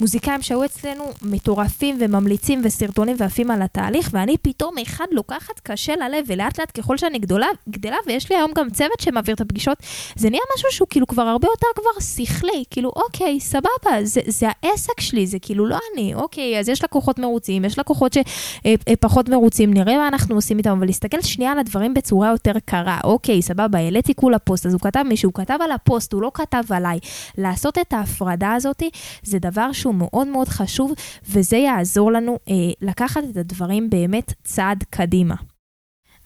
מוזיקאים 0.00 0.42
שהיו 0.42 0.64
אצלנו 0.64 1.04
מטורפים 1.22 1.96
וממליצים 2.00 2.60
וסרטונים 2.64 3.16
ועפים 3.18 3.50
על 3.50 3.62
התהליך, 3.62 4.10
ואני 4.12 4.36
פתאום 4.42 4.74
אחד 4.82 5.04
לוקחת 5.12 5.60
קשה 5.62 5.96
ללב, 5.96 6.24
ולאט 6.26 6.60
לאט 6.60 6.78
ככל 6.78 6.96
שאני 6.96 7.18
גדולה, 7.18 7.46
גדלה, 7.68 7.96
ויש 8.06 8.30
לי 8.30 8.36
היום 8.36 8.50
גם 8.54 8.70
צוות 8.70 9.00
שמעביר 9.00 9.34
את 9.34 9.40
הפגישות, 9.40 9.78
זה 10.16 10.30
נהיה 10.30 10.42
משהו 10.56 10.68
שהוא 10.72 10.88
כאילו 10.90 11.06
כבר 11.06 11.22
הרבה 11.22 11.48
יותר 11.48 11.66
כבר 11.74 12.00
שכלי, 12.00 12.64
כאילו, 12.70 12.92
אוקיי, 12.96 13.40
סבבה, 13.40 14.04
זה, 14.04 14.20
זה 14.26 14.46
העסק 14.62 15.00
שלי, 15.00 15.26
זה 15.26 15.38
כאילו 15.38 15.66
לא 15.66 15.78
אני, 15.94 16.14
אוקיי, 16.14 16.58
אז 16.58 16.68
יש 16.68 16.84
לקוחות 16.84 17.18
מרוצים, 17.18 17.64
יש 17.64 17.78
לקוחות 17.78 18.16
שפחות 18.16 19.28
מרוצים, 19.28 19.74
נראה 19.74 19.96
מה 19.96 20.08
אנחנו 20.08 20.34
עושים 20.34 20.58
איתם, 20.58 20.70
אבל 20.70 20.86
להסתכל 20.86 21.22
שנייה 21.22 21.52
על 21.52 21.58
הדברים 21.58 21.94
בצורה 21.94 22.30
יותר 22.30 22.52
קרה, 22.64 22.98
אוקיי, 23.04 23.42
סבבה, 23.42 23.78
העליתי 23.78 24.14
כולה 24.14 24.38
פוסט, 24.38 24.66
אז 24.66 24.72
הוא 24.72 24.80
כתב 24.80 25.02
מישהו, 25.02 25.30
הוא 25.30 25.44
כתב 25.44 25.58
על 25.60 25.72
הפוסט, 25.72 26.12
הוא 26.12 26.22
לא 26.22 26.30
כתב 26.34 26.62
עליי. 26.70 26.98
לעשות 27.38 27.78
את 27.78 27.92
ההפרדה 28.06 28.52
הזאת 28.52 28.82
זה 29.22 29.38
דבר 29.38 29.72
שהוא 29.72 29.94
מאוד 29.94 30.26
מאוד 30.26 30.48
חשוב, 30.48 30.92
וזה 31.28 31.56
יעזור 31.56 32.12
לנו 32.12 32.38
אה, 32.48 32.54
לקחת 32.82 33.24
את 33.30 33.36
הדברים 33.36 33.90
באמת 33.90 34.32
צעד 34.44 34.84
קדימה. 34.90 35.34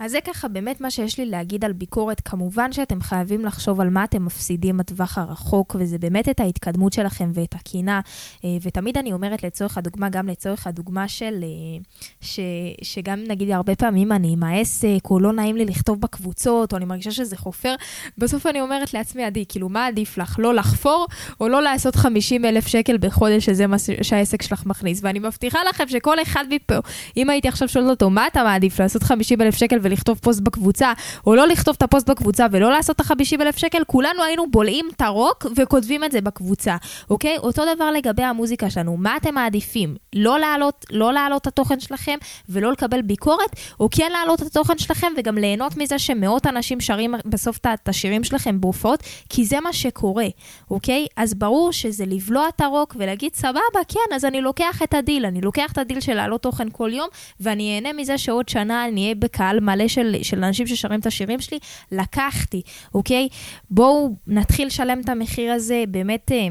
אז 0.00 0.10
זה 0.10 0.18
ככה 0.20 0.48
באמת 0.48 0.80
מה 0.80 0.90
שיש 0.90 1.18
לי 1.18 1.26
להגיד 1.26 1.64
על 1.64 1.72
ביקורת. 1.72 2.20
כמובן 2.20 2.72
שאתם 2.72 3.00
חייבים 3.00 3.44
לחשוב 3.44 3.80
על 3.80 3.90
מה 3.90 4.04
אתם 4.04 4.24
מפסידים 4.24 4.76
בטווח 4.76 5.18
הרחוק, 5.18 5.76
וזה 5.78 5.98
באמת 5.98 6.28
את 6.28 6.40
ההתקדמות 6.40 6.92
שלכם 6.92 7.30
ואת 7.34 7.54
הקינה. 7.54 8.00
אה, 8.44 8.48
ותמיד 8.62 8.98
אני 8.98 9.12
אומרת 9.12 9.42
לצורך 9.42 9.78
הדוגמה, 9.78 10.08
גם 10.08 10.28
לצורך 10.28 10.66
הדוגמה 10.66 11.08
של, 11.08 11.34
אה, 11.42 11.82
ש, 12.20 12.40
שגם 12.82 13.24
נגיד 13.28 13.50
הרבה 13.50 13.74
פעמים 13.74 14.12
אני 14.12 14.32
עם 14.32 14.42
העסק, 14.42 15.10
או 15.10 15.20
לא 15.20 15.32
נעים 15.32 15.56
לי 15.56 15.64
לכתוב 15.64 16.00
בקבוצות, 16.00 16.72
או 16.72 16.76
אני 16.76 16.84
מרגישה 16.84 17.10
שזה 17.10 17.36
חופר, 17.36 17.74
בסוף 18.18 18.46
אני 18.46 18.60
אומרת 18.60 18.94
לעצמי, 18.94 19.24
עדי, 19.24 19.44
כאילו, 19.48 19.68
מה 19.68 19.86
עדיף 19.86 20.18
לך? 20.18 20.36
לא 20.38 20.54
לחפור, 20.54 21.06
או 21.40 21.48
לא 21.48 21.62
לעשות 21.62 21.96
50 21.96 22.44
אלף 22.44 22.66
שקל 22.66 22.98
בחודש, 22.98 23.46
שזה 23.46 23.66
מה 23.66 23.76
שהעסק 24.02 24.42
שלך 24.42 24.66
מכניס? 24.66 25.00
ואני 25.02 25.18
מבטיחה 25.18 25.58
לכם 25.68 25.88
שכל 25.88 26.22
אחד 26.22 26.44
מפה, 26.50 26.74
אם 27.16 27.30
הייתי 27.30 27.48
עכשיו 27.48 27.68
שואלת 27.68 27.88
אותו, 27.88 28.10
מה 28.10 28.26
אתה 28.26 28.44
מעדיף? 28.44 28.80
לעשות 28.80 29.02
50 29.02 29.40
אלף 29.40 29.56
שקל 29.56 29.78
ולכתוב 29.90 30.18
פוסט 30.18 30.40
בקבוצה, 30.40 30.92
או 31.26 31.34
לא 31.34 31.46
לכתוב 31.48 31.74
את 31.78 31.82
הפוסט 31.82 32.10
בקבוצה 32.10 32.46
ולא 32.50 32.70
לעשות 32.70 32.96
את 32.96 33.00
ה-50 33.00 33.42
אלף 33.42 33.56
שקל, 33.56 33.82
כולנו 33.86 34.22
היינו 34.22 34.50
בולעים 34.50 34.88
את 34.96 35.00
הרוק 35.00 35.46
וכותבים 35.56 36.04
את 36.04 36.12
זה 36.12 36.20
בקבוצה, 36.20 36.76
אוקיי? 37.10 37.36
אותו 37.38 37.62
דבר 37.74 37.90
לגבי 37.90 38.22
המוזיקה 38.22 38.70
שלנו, 38.70 38.96
מה 38.96 39.16
אתם 39.16 39.34
מעדיפים? 39.34 39.96
לא 40.14 40.38
להעלות, 40.38 40.86
לא 40.90 41.12
להעלות 41.12 41.42
את 41.42 41.46
התוכן 41.46 41.80
שלכם 41.80 42.18
ולא 42.48 42.72
לקבל 42.72 43.02
ביקורת, 43.02 43.56
או 43.80 43.88
כן 43.90 44.12
להעלות 44.12 44.42
את 44.42 44.46
התוכן 44.46 44.78
שלכם 44.78 45.06
וגם 45.16 45.38
ליהנות 45.38 45.76
מזה 45.76 45.98
שמאות 45.98 46.46
אנשים 46.46 46.80
שרים 46.80 47.14
בסוף 47.24 47.58
את 47.58 47.88
השירים 47.88 48.24
שלכם 48.24 48.60
בהופעות, 48.60 49.02
כי 49.28 49.44
זה 49.44 49.60
מה 49.60 49.72
שקורה, 49.72 50.26
אוקיי? 50.70 51.06
אז 51.16 51.34
ברור 51.34 51.72
שזה 51.72 52.04
לבלוע 52.06 52.48
את 52.48 52.60
הרוק 52.60 52.96
ולהגיד, 52.98 53.34
סבבה, 53.34 53.80
כן, 53.88 54.14
אז 54.14 54.24
אני 54.24 54.40
לוקח 54.40 54.82
את 54.82 54.94
הדיל, 54.94 55.26
אני 55.26 55.40
לוקח 55.40 55.72
את 55.72 55.78
הדיל 55.78 56.00
של 56.00 56.14
להעלות 56.14 56.42
תוכן 56.42 56.68
כל 56.72 56.90
יום, 56.92 57.08
ואני 57.40 57.74
אהנה 57.74 57.92
מזה 57.92 58.18
שעוד 58.18 58.48
שנה 58.48 58.84
אני 58.84 59.02
אהיה 59.02 59.14
בקהל 59.14 59.60
מלא 59.60 59.79
של, 59.88 60.16
של 60.22 60.44
אנשים 60.44 60.66
ששרים 60.66 61.00
את 61.00 61.06
השירים 61.06 61.40
שלי, 61.40 61.58
לקחתי, 61.92 62.62
אוקיי? 62.94 63.28
בואו 63.70 64.14
נתחיל 64.26 64.66
לשלם 64.66 65.00
את 65.00 65.08
המחיר 65.08 65.52
הזה, 65.52 65.84
באמת... 65.88 66.32
אה, 66.32 66.48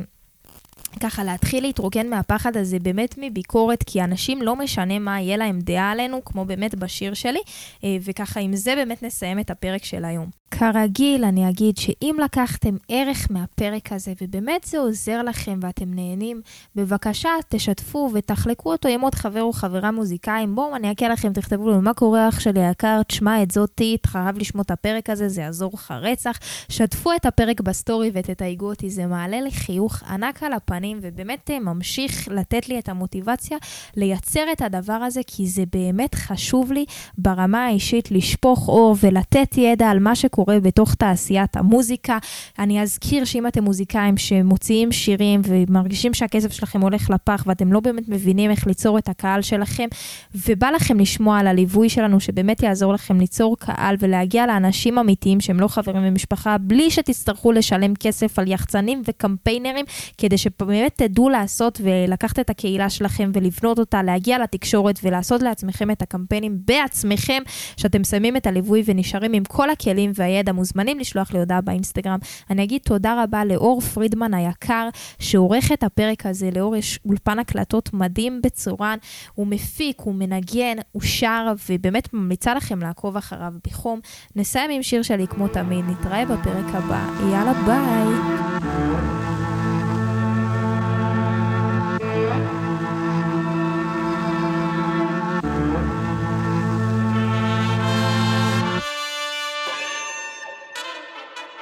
ככה 1.00 1.24
להתחיל 1.24 1.64
להתרוקן 1.64 2.10
מהפחד 2.10 2.58
הזה 2.58 2.80
באמת 2.80 3.16
מביקורת, 3.18 3.84
כי 3.84 4.04
אנשים 4.04 4.42
לא 4.42 4.56
משנה 4.56 5.00
מה 5.00 5.22
יהיה 5.22 5.38
להם 5.38 5.60
דעה 5.60 5.92
עלינו, 5.92 6.26
כמו 6.26 6.46
באמת 6.46 6.76
בשיר 6.76 7.14
שלי, 7.14 7.40
אה, 7.84 7.98
וככה 8.02 8.40
עם 8.40 8.56
זה 8.56 8.76
באמת 8.76 9.04
נסיים 9.04 9.40
את 9.40 9.50
הפרק 9.50 9.86
של 9.86 10.06
היום. 10.06 10.39
כרגיל, 10.52 11.24
אני 11.24 11.50
אגיד 11.50 11.78
שאם 11.78 12.16
לקחתם 12.24 12.76
ערך 12.90 13.28
מהפרק 13.30 13.92
הזה, 13.92 14.14
ובאמת 14.22 14.64
זה 14.64 14.80
עוזר 14.80 15.22
לכם 15.24 15.60
ואתם 15.62 15.94
נהנים, 15.94 16.42
בבקשה 16.76 17.30
תשתפו 17.50 18.10
ותחלקו 18.14 18.72
אותו 18.72 18.90
עם 18.90 19.02
עוד 19.02 19.16
חבר 19.16 19.42
או 19.42 19.54
חברה 19.54 19.92
מוזיקאים. 19.92 20.56
בואו, 20.56 20.76
אני 20.76 20.92
אקל 20.92 21.08
לכם, 21.08 21.34
תכתבו 21.34 21.70
לנו 21.70 21.82
מה 21.82 21.94
קורה 21.94 22.30
אח 22.30 22.40
שלי 22.40 22.66
היקר, 22.66 23.04
תשמע 23.04 23.44
את 23.44 23.52
זאתי, 23.52 23.98
חייב 24.06 24.38
לשמוע 24.38 24.62
את 24.62 24.72
הפרק 24.72 25.10
הזה, 25.10 25.30
זה 25.30 25.42
יעזור 25.42 25.72
לך 25.74 25.94
רצח. 26.02 26.40
שתפו 26.70 27.12
את 27.16 27.26
הפרק 27.26 27.62
בסטורי 27.62 28.12
ותתייגו 28.14 28.70
אותי, 28.70 28.90
זה 28.90 29.06
מעלה 29.06 29.42
לי 29.42 29.52
חיוך 29.52 30.04
ענק 30.10 30.44
על 30.44 30.54
הפנים, 30.54 31.00
ובאמת 31.02 31.52
אה, 31.52 31.60
ממשיך 31.60 32.28
לתת 32.32 32.70
לי 32.70 32.80
את 32.80 32.90
המוטיבציה 32.90 33.58
לייצר 33.96 34.44
את 34.52 34.62
הדבר 34.62 34.94
הזה, 34.94 35.22
כי 35.28 35.48
זה 35.48 35.64
באמת 35.74 36.16
חשוב 36.16 36.72
לי 36.72 36.86
ברמה 37.18 37.66
האישית 37.66 38.12
לשפוך 38.12 38.68
אור 38.68 38.96
ולתת 39.02 39.58
ידע 39.58 39.90
על 39.90 40.00
מה 40.00 40.16
שקורה. 40.16 40.39
שקורה 40.40 40.60
בתוך 40.60 40.96
תעשיית 40.96 41.58
המוזיקה. 41.58 42.18
אני 42.60 42.82
אזכיר 42.82 43.26
שאם 43.26 43.48
אתם 43.48 43.64
מוזיקאים 43.64 44.18
שמוציאים 44.18 44.92
שירים 44.92 45.42
ומרגישים 45.48 46.14
שהכסף 46.14 46.52
שלכם 46.52 46.82
הולך 46.82 47.10
לפח 47.10 47.44
ואתם 47.48 47.74
לא 47.74 47.80
באמת 47.80 48.10
מבינים 48.10 48.52
איך 48.52 48.68
ליצור 48.68 48.98
את 48.98 49.10
הקהל 49.10 49.42
שלכם, 49.42 49.88
ובא 50.36 50.70
לכם 50.70 51.00
לשמוע 51.00 51.40
על 51.40 51.48
הליווי 51.48 51.90
שלנו 51.90 52.20
שבאמת 52.20 52.64
יעזור 52.64 52.94
לכם 52.94 53.20
ליצור 53.20 53.58
קהל 53.58 53.96
ולהגיע 54.00 54.48
לאנשים 54.48 54.98
אמיתיים 54.98 55.42
שהם 55.42 55.60
לא 55.60 55.68
חברים 55.68 56.04
במשפחה, 56.04 56.58
בלי 56.58 56.92
שתצטרכו 56.92 57.52
לשלם 57.52 57.94
כסף 57.96 58.40
על 58.40 58.48
יחצנים 58.48 59.02
וקמפיינרים, 59.06 59.86
כדי 60.18 60.38
שבאמת 60.38 60.92
תדעו 60.96 61.30
לעשות 61.30 61.82
ולקחת 61.84 62.40
את 62.40 62.50
הקהילה 62.50 62.90
שלכם 62.90 63.32
ולבנות 63.34 63.80
אותה, 63.80 64.04
להגיע 64.04 64.40
לתקשורת 64.40 65.00
ולעשות 65.04 65.42
לעצמכם 65.42 65.92
את 65.92 66.02
הקמפיינים 66.02 66.58
בעצמכם, 66.66 67.44
שאתם 67.78 68.04
שמים 68.04 68.38
את 68.38 68.48
הליווי 68.48 68.84
ונשארים 68.86 69.34
עם 69.34 69.44
כל 69.44 69.70
הכלים 69.70 70.12
וה... 70.16 70.29
והידע 70.30 70.52
מוזמנים 70.52 71.00
לשלוח 71.00 71.32
לי 71.32 71.40
הודעה 71.40 71.62
באינסטגרם. 71.62 72.20
אני 72.50 72.64
אגיד 72.64 72.82
תודה 72.82 73.24
רבה 73.24 73.46
לאור 73.46 73.82
פרידמן 73.82 74.34
היקר, 74.34 74.90
שעורך 75.20 75.72
את 75.72 75.84
הפרק 75.84 76.26
הזה. 76.26 76.50
לאור 76.56 76.76
יש 76.76 77.00
אולפן 77.06 77.40
הקלטות 77.40 77.94
מדהים 77.94 78.42
בצורן, 78.44 78.98
הוא 79.34 79.48
מפיק, 79.48 80.02
הוא 80.02 80.16
מנגן, 80.16 80.76
הוא 80.92 81.02
שר, 81.02 81.54
ובאמת 81.70 82.14
ממליצה 82.14 82.54
לכם 82.54 82.80
לעקוב 82.80 83.18
אחריו 83.18 83.54
בחום. 83.68 84.00
נסיים 84.36 84.72
עם 84.72 84.84
שיר 84.84 85.02
שלי 85.02 85.28
כמו 85.28 85.48
תמיד, 85.48 85.86
נתראה 85.86 86.26
בפרק 86.26 86.76
הבא. 86.76 87.06
יאללה 87.32 87.54
ביי. 87.54 88.49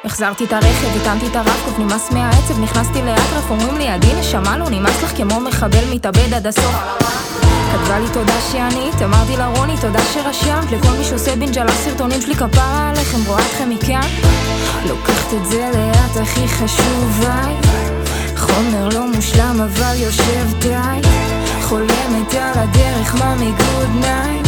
החזרתי 0.08 0.46
את 0.46 0.54
הרכב, 0.54 1.02
הטענתי 1.02 1.28
את 1.28 1.36
הרב-קוף, 1.36 1.80
נמאס 1.80 2.12
מהעצב, 2.12 2.60
נכנסתי 2.60 3.02
לאטרף, 3.02 3.50
אומרים 3.50 3.78
לי, 3.78 3.88
עדי 3.88 4.14
נשמה 4.20 4.58
לא 4.58 4.70
נמאס 4.70 5.04
לך 5.04 5.18
כמו 5.18 5.40
מחבל 5.40 5.94
מתאבד 5.94 6.34
עד 6.34 6.48
הסוף. 6.48 6.76
כתבה 7.72 8.00
לי 8.00 8.06
תודה 8.14 8.34
שענית, 8.52 9.02
אמרתי 9.04 9.38
לה 9.38 9.48
רוני 9.48 9.74
תודה 9.82 10.00
שרשמת. 10.14 10.72
לכל 10.72 10.98
מי 10.98 11.04
שעושה 11.04 11.36
בינג'ה 11.36 11.64
לסרטונים 11.64 12.22
שלי 12.22 12.36
כפרה 12.36 12.90
עליכם, 12.90 13.18
רואה 13.28 13.46
אתכם 13.46 13.70
מכאן. 13.70 14.08
לוקחת 14.86 15.34
את 15.34 15.46
זה 15.46 15.70
לאט 15.74 16.24
הכי 16.24 16.48
חשוב 16.48 17.20
ביי. 17.20 17.56
חומר 18.38 18.90
לא 18.90 19.08
מושלם 19.16 19.62
אבל 19.62 19.96
יושב 19.96 20.60
די. 20.60 21.08
חולמת 21.62 22.34
על 22.34 22.54
הדרך 22.56 23.16
מה 23.16 23.36
מגוד 23.36 23.90
נייט 24.00 24.47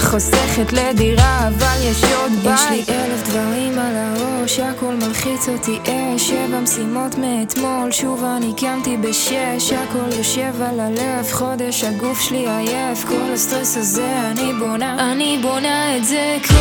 חוסכת 0.00 0.72
לדירה, 0.72 1.48
אבל 1.48 1.76
יש 1.82 2.04
עוד 2.04 2.32
בית. 2.32 2.54
יש 2.54 2.88
לי 2.88 2.94
אלף 2.94 3.28
דברים 3.28 3.78
על 3.78 3.96
הראש, 3.96 4.58
הכל 4.58 4.94
מלחיץ 4.94 5.48
אותי 5.48 5.78
אש. 5.84 6.28
שבע 6.28 6.60
משימות 6.60 7.18
מאתמול, 7.18 7.92
שוב 7.92 8.24
אני 8.36 8.52
קמתי 8.56 8.96
בשש. 8.96 9.72
הכל 9.72 10.18
יושב 10.18 10.62
על 10.62 10.80
הלב, 10.80 11.32
חודש 11.32 11.84
הגוף 11.84 12.20
שלי 12.20 12.48
עייף. 12.48 13.04
כל 13.04 13.32
הסטרס 13.34 13.76
הזה 13.76 14.30
אני 14.30 14.52
בונה, 14.58 15.12
אני 15.12 15.38
בונה 15.42 15.96
את 15.96 16.04
זה 16.04 16.36
כל 16.48 16.54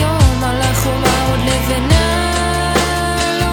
יום. 0.00 0.20
על 0.44 0.60
החומה 0.60 1.30
עוד 1.30 1.40
לבנה, 1.40 2.32
לא. 3.40 3.46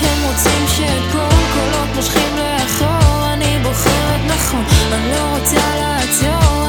הם 0.00 0.18
רוצים 0.26 0.66
שאפול 0.68 1.40
קולות 1.54 1.88
מושכים 1.96 2.36
לאחור. 2.36 3.32
אני 3.32 3.58
בוחרת 3.62 4.20
נכון, 4.26 4.64
אני 4.92 5.10
לא 5.12 5.36
רוצה 5.38 5.56
לעצור, 5.80 6.59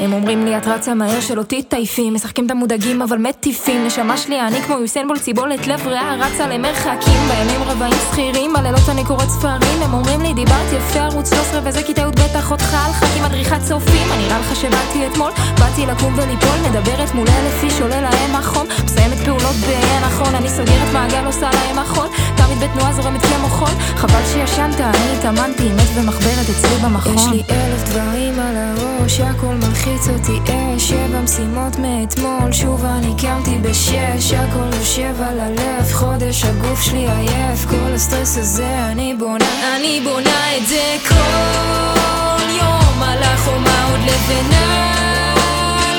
הם 0.00 0.12
אומרים 0.12 0.44
לי 0.44 0.58
את 0.58 0.66
רצה 0.66 0.94
מהר 0.94 1.20
שלא 1.20 1.42
תתעייפי 1.42 2.10
משחקים 2.10 2.46
את 2.46 2.50
המודאגים 2.50 3.02
אבל 3.02 3.18
מטיפים. 3.18 3.86
נשמה 3.86 4.16
שלי 4.16 4.40
אני 4.40 4.62
כמו 4.62 4.78
יוסיין 4.78 5.08
בול 5.08 5.18
ציבולת 5.18 5.66
לב 5.66 5.86
ריאה 5.86 6.14
רצה 6.14 6.46
למרחקים. 6.46 7.20
בימים 7.28 7.62
רבעים 7.62 7.94
שכירים 8.10 8.52
בלילות 8.52 8.88
אני 8.88 9.04
קוראת 9.04 9.28
ספרים. 9.28 9.82
הם 9.82 9.94
אומרים 9.94 10.20
לי 10.20 10.34
דיברת 10.34 10.72
יפה 10.72 11.00
ערוץ 11.00 11.28
13 11.28 11.60
וזה 11.64 11.82
כיתה 11.82 12.00
י"ב 12.00 12.36
אחותך 12.38 12.64
ח"כים 12.64 13.22
מדריכת 13.22 13.60
צופים 13.68 14.08
מה 14.08 14.16
נראה 14.16 14.38
לך 14.40 14.56
שבאתי 14.56 15.06
אתמול? 15.06 15.32
באתי 15.58 15.86
לקום 15.86 16.14
וליפול 16.18 16.58
מדברת 16.70 17.14
מול 17.14 17.26
אלף 17.28 17.62
איש 17.64 17.80
עולה 17.80 18.00
להם 18.00 18.34
החום. 18.34 18.66
מסיימת 18.84 19.18
פעולות 19.24 19.56
באין 19.66 20.02
נכון 20.06 20.34
אני 20.34 20.48
סוגרת 20.48 20.92
מעגל 20.92 21.26
עושה 21.26 21.50
להם 21.50 21.78
החול 21.78 22.06
תמיד 22.36 22.58
בתנועה 22.58 22.92
זורמת 22.92 23.22
כמו 23.22 23.48
חול 23.48 23.74
חבל 23.96 24.20
שישנת 24.32 24.80
אני 24.80 25.18
התאמנתי 25.18 25.68
מת 25.68 25.88
ומחברת 25.94 26.46
אצלי 26.50 26.76
במכון. 26.84 27.14
יש 27.14 27.26
לי 27.26 27.42
אלף 27.50 27.88
דברים 27.88 28.38
על 28.40 28.56
הראש, 28.56 29.20
הכל 29.20 29.54
מלחיץ 29.54 29.83
אותי 29.86 30.52
אש. 30.52 30.88
שבע 30.88 31.20
משימות 31.20 31.78
מאתמול, 31.78 32.52
שוב 32.52 32.84
אני 32.84 33.14
קמתי 33.22 33.58
בשש. 33.62 34.32
הכל 34.32 34.76
יושב 34.78 35.14
על 35.22 35.40
הלב, 35.40 35.92
חודש 35.92 36.44
הגוף 36.44 36.82
שלי 36.82 37.06
עייף. 37.10 37.64
כל 37.70 37.92
הסטרס 37.94 38.38
הזה 38.38 38.86
אני 38.92 39.14
בונה, 39.18 39.76
אני 39.76 40.00
בונה 40.04 40.56
את 40.56 40.66
זה 40.66 40.96
כל 41.08 42.50
יום. 42.60 43.02
על 43.02 43.22
החומה 43.22 43.88
עוד 43.90 44.00
לבנה, 44.00 44.94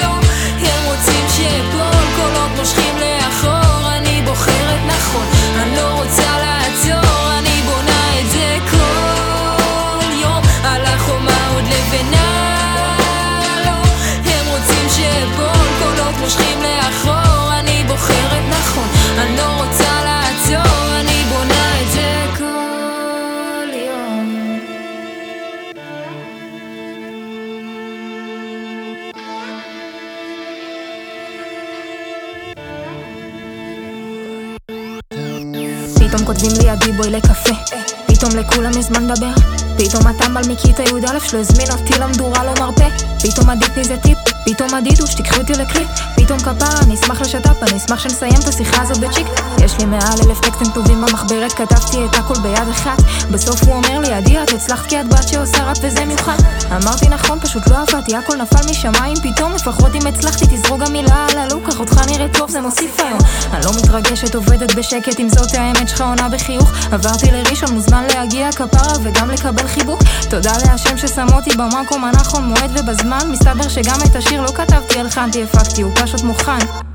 לא. 0.01 0.07
הם 0.67 0.85
רוצים 0.85 1.25
שאפול, 1.37 2.05
קולות 2.15 2.59
מושכים 2.59 2.95
לאחור. 2.95 3.24
פתאום 36.15 36.27
כותבים 36.27 36.51
לי 36.61 36.69
עדי 36.69 36.91
בואי 36.91 37.09
לקפה. 37.09 37.53
פתאום 38.05 38.35
לכולם 38.35 38.71
יש 38.79 38.85
זמן 38.85 39.07
לדבר. 39.07 39.33
פתאום 39.77 40.07
הטמבל 40.07 40.41
מכיתה 40.49 40.83
י"א 40.83 41.19
שלא 41.19 41.39
הזמין 41.39 41.67
אותי 41.71 41.99
למדורה 41.99 42.43
לא 42.43 42.51
מרפה 42.59 42.85
פתאום 43.23 43.49
עדיתני 43.49 43.83
זה 43.83 43.97
טיפ 43.97 44.17
פתאום 44.45 44.73
עדידו 44.73 45.07
שתיקחי 45.07 45.39
אותי 45.39 45.53
לקליפ 45.53 45.87
פתאום 46.25 46.39
כפרה 46.39 46.79
אני 46.83 46.93
אשמח 46.93 47.21
לשת"פ 47.21 47.63
אני 47.63 47.77
אשמח 47.77 47.99
שנסיים 47.99 48.33
את 48.43 48.47
השיחה 48.47 48.81
הזאת 48.81 48.97
בצ'יק. 48.97 49.27
יש 49.63 49.77
לי 49.79 49.85
מעל 49.85 50.19
אלף 50.25 50.39
טקסטים 50.39 50.67
טובים 50.73 51.01
במחברת 51.01 51.53
כתבתי 51.53 52.05
את 52.05 52.15
הכל 52.15 52.33
ביד 52.43 52.67
אחת. 52.71 53.01
בסוף 53.31 53.63
הוא 53.63 53.73
אומר 53.73 53.99
לי 53.99 54.13
עדי 54.13 54.43
את 54.43 54.53
הצלחת 54.53 54.85
כי 54.85 55.01
את 55.01 55.07
בת 55.07 55.27
שעושה 55.27 55.69
ראפ 55.69 55.77
וזה 55.81 56.05
מיוחד. 56.05 56.37
אמרתי 56.71 57.09
נכון 57.09 57.39
פשוט 57.39 57.67
לא 57.69 57.75
עבדתי 57.81 58.15
הכל 58.15 58.35
נפל 58.35 58.69
משמיים. 58.69 59.17
פתאום 59.23 59.53
לפחות 59.53 59.95
אם 59.95 60.07
הצלחתי 60.07 60.45
תזרוק 60.45 60.81
גם 60.81 60.93
מילה 60.93 61.27
על 61.31 61.37
הלוק 61.37 61.69
קח 61.69 61.79
אותך 61.79 62.07
נראה 62.07 62.27
טוב 62.27 62.51
זה 62.51 62.61
מוסיף 62.61 62.99
היום. 62.99 63.19
אני 63.53 63.65
לא 63.65 63.71
מתרגשת 63.77 64.35
עובדת 64.35 64.75
בשקט 64.75 65.19
אם 65.19 65.29
זאת 65.29 65.53
האמת 65.53 65.89
שלך 65.89 66.01
עונה 66.01 66.29
בחיוך. 66.29 66.71
עברתי 66.91 67.31
לראשון 67.31 67.73
מוזמן 67.73 68.03
להגיע 68.13 68.51
כפרה 68.51 68.93
וגם 69.03 69.29
לקבל 69.29 69.67
חיבוק. 69.67 69.99
תודה 70.29 70.53
להשם 70.65 70.97
ששם 70.97 71.27
אותי 71.33 71.49
במקום 71.55 72.05
הנכון 72.05 72.45
מועד 72.45 72.71
ובזמן. 72.79 73.31
מסתבר 73.31 73.69
שגם 73.69 73.99
את 74.05 74.15
השיר 74.15 74.41
לא 74.41 74.47
כתבתי 74.47 74.99
הלחנתי 74.99 75.43
הפקתי 75.43 75.81
הוא 75.81 75.91
פשוט 76.15 76.27
מוכן 76.27 76.94